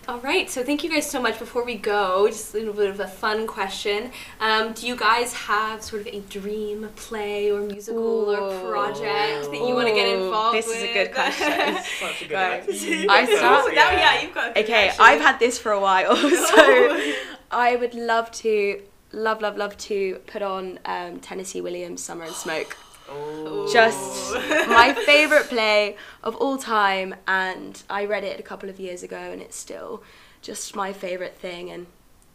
All 0.05 0.19
right, 0.19 0.49
so 0.49 0.63
thank 0.65 0.83
you 0.83 0.89
guys 0.89 1.09
so 1.09 1.21
much. 1.21 1.39
Before 1.39 1.63
we 1.63 1.75
go, 1.75 2.27
just 2.27 2.53
a 2.53 2.57
little 2.57 2.73
bit 2.73 2.89
of 2.89 2.99
a 2.99 3.07
fun 3.07 3.47
question: 3.47 4.11
um, 4.41 4.73
Do 4.73 4.85
you 4.85 4.97
guys 4.97 5.31
have 5.33 5.81
sort 5.81 6.01
of 6.01 6.07
a 6.13 6.19
dream 6.21 6.89
play 6.97 7.49
or 7.49 7.61
musical 7.61 8.03
or 8.29 8.69
project 8.69 9.49
that 9.49 9.53
you 9.65 9.73
want 9.73 9.87
to 9.87 9.93
get 9.93 10.07
Ooh, 10.09 10.25
involved 10.25 10.57
this 10.57 10.67
with? 10.67 10.75
is 10.77 10.83
a 10.83 10.93
good 10.93 11.11
question. 11.13 11.77
Such 12.01 12.21
a 12.21 12.27
good 12.27 12.33
Right. 12.33 12.63
I 13.09 13.25
start- 13.37 13.71
Ooh, 13.71 13.75
now, 13.75 13.91
yeah, 13.91 14.21
you've 14.21 14.33
got. 14.33 14.57
a 14.57 14.59
Okay, 14.61 14.89
actually. 14.89 15.05
I've 15.05 15.21
had 15.21 15.39
this 15.39 15.57
for 15.57 15.71
a 15.71 15.79
while, 15.79 16.15
so 16.17 17.13
I 17.49 17.77
would 17.77 17.93
love 17.93 18.29
to, 18.43 18.81
love, 19.13 19.41
love, 19.41 19.55
love 19.55 19.77
to 19.77 20.15
put 20.27 20.41
on 20.41 20.79
um, 20.83 21.21
Tennessee 21.21 21.61
Williams' 21.61 22.03
"Summer 22.03 22.25
and 22.25 22.35
Smoke." 22.35 22.75
Oh. 23.09 23.67
Just 23.71 24.33
my 24.69 24.93
favorite 25.05 25.49
play 25.49 25.97
of 26.23 26.35
all 26.37 26.57
time, 26.57 27.15
and 27.27 27.81
I 27.89 28.05
read 28.05 28.23
it 28.23 28.39
a 28.39 28.43
couple 28.43 28.69
of 28.69 28.79
years 28.79 29.03
ago, 29.03 29.17
and 29.17 29.41
it's 29.41 29.57
still 29.57 30.01
just 30.41 30.73
my 30.75 30.93
favorite 30.93 31.35
thing, 31.37 31.69
and 31.69 31.85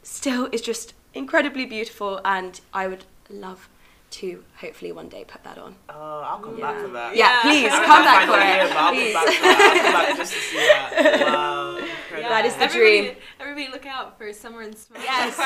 still 0.02 0.48
is 0.52 0.60
just 0.60 0.92
incredibly 1.14 1.64
beautiful, 1.66 2.20
and 2.24 2.60
I 2.72 2.86
would 2.86 3.04
love 3.30 3.68
to 4.10 4.42
hopefully 4.60 4.90
one 4.90 5.06
day 5.08 5.22
put 5.26 5.44
that 5.44 5.58
on. 5.58 5.74
Oh, 5.90 6.22
I'll 6.24 6.38
come 6.38 6.58
back 6.58 6.76
Yeah. 6.76 6.82
for 6.82 6.88
that. 6.92 7.14
Yeah, 7.16 7.34
Yeah. 7.36 7.42
please 7.42 7.70
I 7.72 7.84
come 7.84 8.02
had 8.02 8.04
back 8.04 8.26
time 8.26 8.28
for 8.28 8.38
yet, 8.38 8.64
it. 8.64 8.68
but 8.68 8.76
I'll 8.78 8.86
come 8.86 8.94
Please. 8.96 9.12
back 9.14 9.26
for 9.26 9.32
that. 9.42 9.60
I'll 9.60 9.82
come 9.82 9.92
back 9.92 10.16
just 10.16 10.32
to 10.32 10.38
see 10.40 10.56
that. 10.56 11.20
Wow. 11.28 11.76
incredible. 11.76 12.28
That 12.30 12.44
is 12.46 12.54
the 12.54 12.62
everybody, 12.62 13.00
dream. 13.02 13.16
Everybody, 13.38 13.68
look 13.70 13.84
out 13.86 14.16
for 14.16 14.32
Summer 14.32 14.62
and 14.62 14.74
Smoke. 14.76 15.02
Yes. 15.04 15.36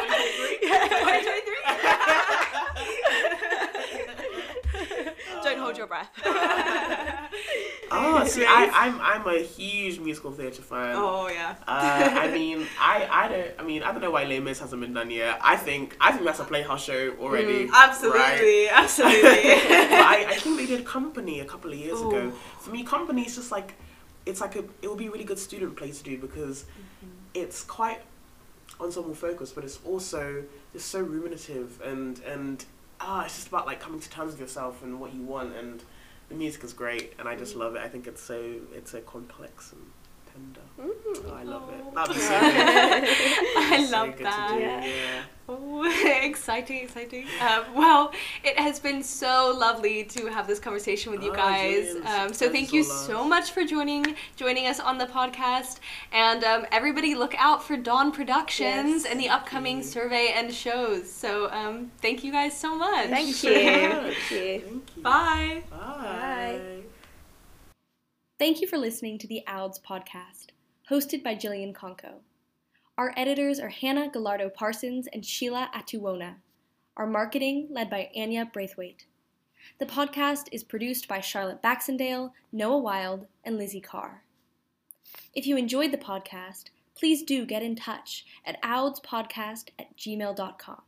2023. 0.00 2.16
Don't 5.60 5.66
hold 5.66 5.78
your 5.78 5.86
breath. 5.86 6.10
Oh, 7.92 8.24
see, 8.24 8.44
I, 8.46 8.70
I'm 8.72 9.00
I'm 9.00 9.26
a 9.26 9.42
huge 9.42 9.98
musical 9.98 10.30
theatre 10.30 10.62
fan. 10.62 10.94
Oh 10.96 11.28
yeah. 11.28 11.56
Uh, 11.66 12.08
I 12.20 12.30
mean, 12.38 12.64
I, 12.78 13.08
I 13.10 13.28
don't. 13.28 13.50
I 13.58 13.64
mean, 13.64 13.82
I 13.82 13.90
don't 13.90 14.00
know 14.00 14.12
why 14.12 14.22
Les 14.22 14.38
Mis 14.38 14.60
hasn't 14.60 14.80
been 14.80 14.92
done 14.92 15.10
yet. 15.10 15.40
I 15.42 15.56
think 15.56 15.96
I 16.00 16.12
think 16.12 16.24
that's 16.24 16.38
a 16.38 16.44
playhouse 16.44 16.84
show 16.84 17.16
already. 17.20 17.66
Mm, 17.66 17.70
right? 17.70 17.88
Absolutely, 17.88 18.66
but 18.66 18.74
absolutely. 18.74 19.20
I, 19.24 20.24
I 20.28 20.34
think 20.36 20.56
they 20.56 20.66
did 20.66 20.84
Company 20.84 21.40
a 21.40 21.44
couple 21.44 21.72
of 21.72 21.78
years 21.78 22.00
ago. 22.00 22.30
For 22.60 22.70
me, 22.70 22.84
Company 22.84 23.22
is 23.22 23.34
just 23.34 23.50
like 23.50 23.74
it's 24.24 24.40
like 24.40 24.54
a 24.54 24.62
it 24.82 24.88
would 24.88 24.98
be 24.98 25.08
a 25.08 25.10
really 25.10 25.24
good 25.24 25.40
student 25.40 25.74
play 25.74 25.90
to 25.90 26.02
do 26.04 26.16
because 26.16 26.66
it's 27.34 27.64
quite 27.64 28.02
ensemble 28.80 29.14
focused, 29.14 29.56
but 29.56 29.64
it's 29.64 29.80
also 29.84 30.44
just 30.72 30.86
so 30.86 31.04
ruminative 31.04 31.80
and 31.80 32.20
and 32.20 32.64
ah, 33.00 33.24
it's 33.24 33.36
just 33.36 33.48
about 33.48 33.66
like 33.66 33.80
coming 33.80 34.00
to 34.00 34.10
terms 34.10 34.32
with 34.32 34.40
yourself 34.40 34.82
and 34.82 35.00
what 35.00 35.14
you 35.14 35.22
want 35.22 35.54
and 35.56 35.82
the 36.28 36.34
music 36.34 36.62
is 36.64 36.72
great 36.72 37.14
and 37.18 37.28
I 37.28 37.36
just 37.36 37.56
love 37.56 37.74
it. 37.74 37.82
I 37.82 37.88
think 37.88 38.06
it's 38.06 38.22
so 38.22 38.56
it's 38.72 38.92
so 38.92 39.00
complex 39.00 39.72
and 39.72 39.82
tender. 40.44 40.60
Oh, 40.82 41.34
I 41.34 41.42
love 41.42 41.68
it. 41.70 41.94
That'd 41.94 42.14
be 42.14 42.20
so 42.30 42.40
good. 42.40 43.04
I 43.58 43.84
So 43.84 43.92
love 43.96 44.06
good 44.08 44.16
to 44.18 44.22
that. 44.24 44.50
do, 44.54 44.60
Yeah. 44.60 44.84
yeah. 44.84 45.22
Oh, 45.52 45.82
exciting, 46.22 46.84
exciting. 46.84 47.26
Um, 47.40 47.64
well, 47.74 48.12
it 48.44 48.56
has 48.56 48.78
been 48.78 49.02
so 49.02 49.52
lovely 49.58 50.04
to 50.04 50.26
have 50.26 50.46
this 50.46 50.60
conversation 50.60 51.10
with 51.10 51.24
you 51.24 51.32
Oh, 51.32 51.34
guys. 51.34 51.86
Gillian, 51.86 52.06
Um, 52.06 52.32
so 52.32 52.48
thanks 52.48 52.52
thank 52.54 52.72
you 52.72 52.84
so 52.84 52.92
much. 52.94 53.06
so 53.06 53.24
much 53.28 53.50
for 53.50 53.64
joining 53.64 54.14
joining 54.36 54.66
us 54.68 54.78
on 54.78 54.96
the 54.98 55.06
podcast. 55.06 55.80
And 56.12 56.44
um, 56.44 56.66
everybody, 56.70 57.16
look 57.16 57.34
out 57.36 57.64
for 57.64 57.76
Dawn 57.76 58.12
Productions 58.12 59.02
Yes. 59.02 59.06
and 59.06 59.18
the 59.18 59.28
upcoming 59.28 59.78
you. 59.78 59.82
survey 59.82 60.32
and 60.36 60.54
shows. 60.54 61.10
So 61.10 61.50
um, 61.50 61.90
thank 62.00 62.22
you 62.22 62.30
guys 62.30 62.56
so 62.56 62.76
much. 62.76 63.08
Thank 63.10 63.26
you. 63.42 63.54
so 63.90 64.02
much. 64.02 64.14
Thank 64.28 64.30
you. 64.30 64.60
Thank 64.60 64.96
you. 64.96 65.02
Bye. 65.02 65.62
Bye. 65.68 66.79
Thank 68.40 68.62
you 68.62 68.66
for 68.66 68.78
listening 68.78 69.18
to 69.18 69.26
the 69.26 69.42
OUDS 69.46 69.78
podcast, 69.80 70.46
hosted 70.90 71.22
by 71.22 71.34
Gillian 71.34 71.74
Konko. 71.74 72.20
Our 72.96 73.12
editors 73.14 73.60
are 73.60 73.68
Hannah 73.68 74.08
Gallardo 74.08 74.48
Parsons 74.48 75.06
and 75.12 75.26
Sheila 75.26 75.70
Atuona. 75.74 76.36
Our 76.96 77.06
marketing 77.06 77.68
led 77.70 77.90
by 77.90 78.08
Anya 78.16 78.46
Braithwaite. 78.50 79.04
The 79.78 79.84
podcast 79.84 80.48
is 80.52 80.64
produced 80.64 81.06
by 81.06 81.20
Charlotte 81.20 81.60
Baxendale, 81.60 82.32
Noah 82.50 82.78
Wild, 82.78 83.26
and 83.44 83.58
Lizzie 83.58 83.82
Carr. 83.82 84.24
If 85.34 85.46
you 85.46 85.58
enjoyed 85.58 85.92
the 85.92 85.98
podcast, 85.98 86.70
please 86.94 87.22
do 87.22 87.44
get 87.44 87.62
in 87.62 87.76
touch 87.76 88.24
at 88.46 88.62
oudspodcast 88.62 89.68
at 89.78 89.94
gmail.com. 89.98 90.80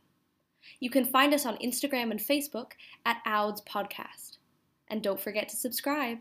You 0.79 0.89
can 0.89 1.05
find 1.05 1.35
us 1.35 1.45
on 1.45 1.57
Instagram 1.57 2.09
and 2.09 2.19
Facebook 2.19 2.71
at 3.05 3.21
Ouds 3.27 3.61
Podcast. 3.61 4.37
And 4.87 5.03
don't 5.03 5.19
forget 5.19 5.49
to 5.49 5.55
subscribe. 5.55 6.17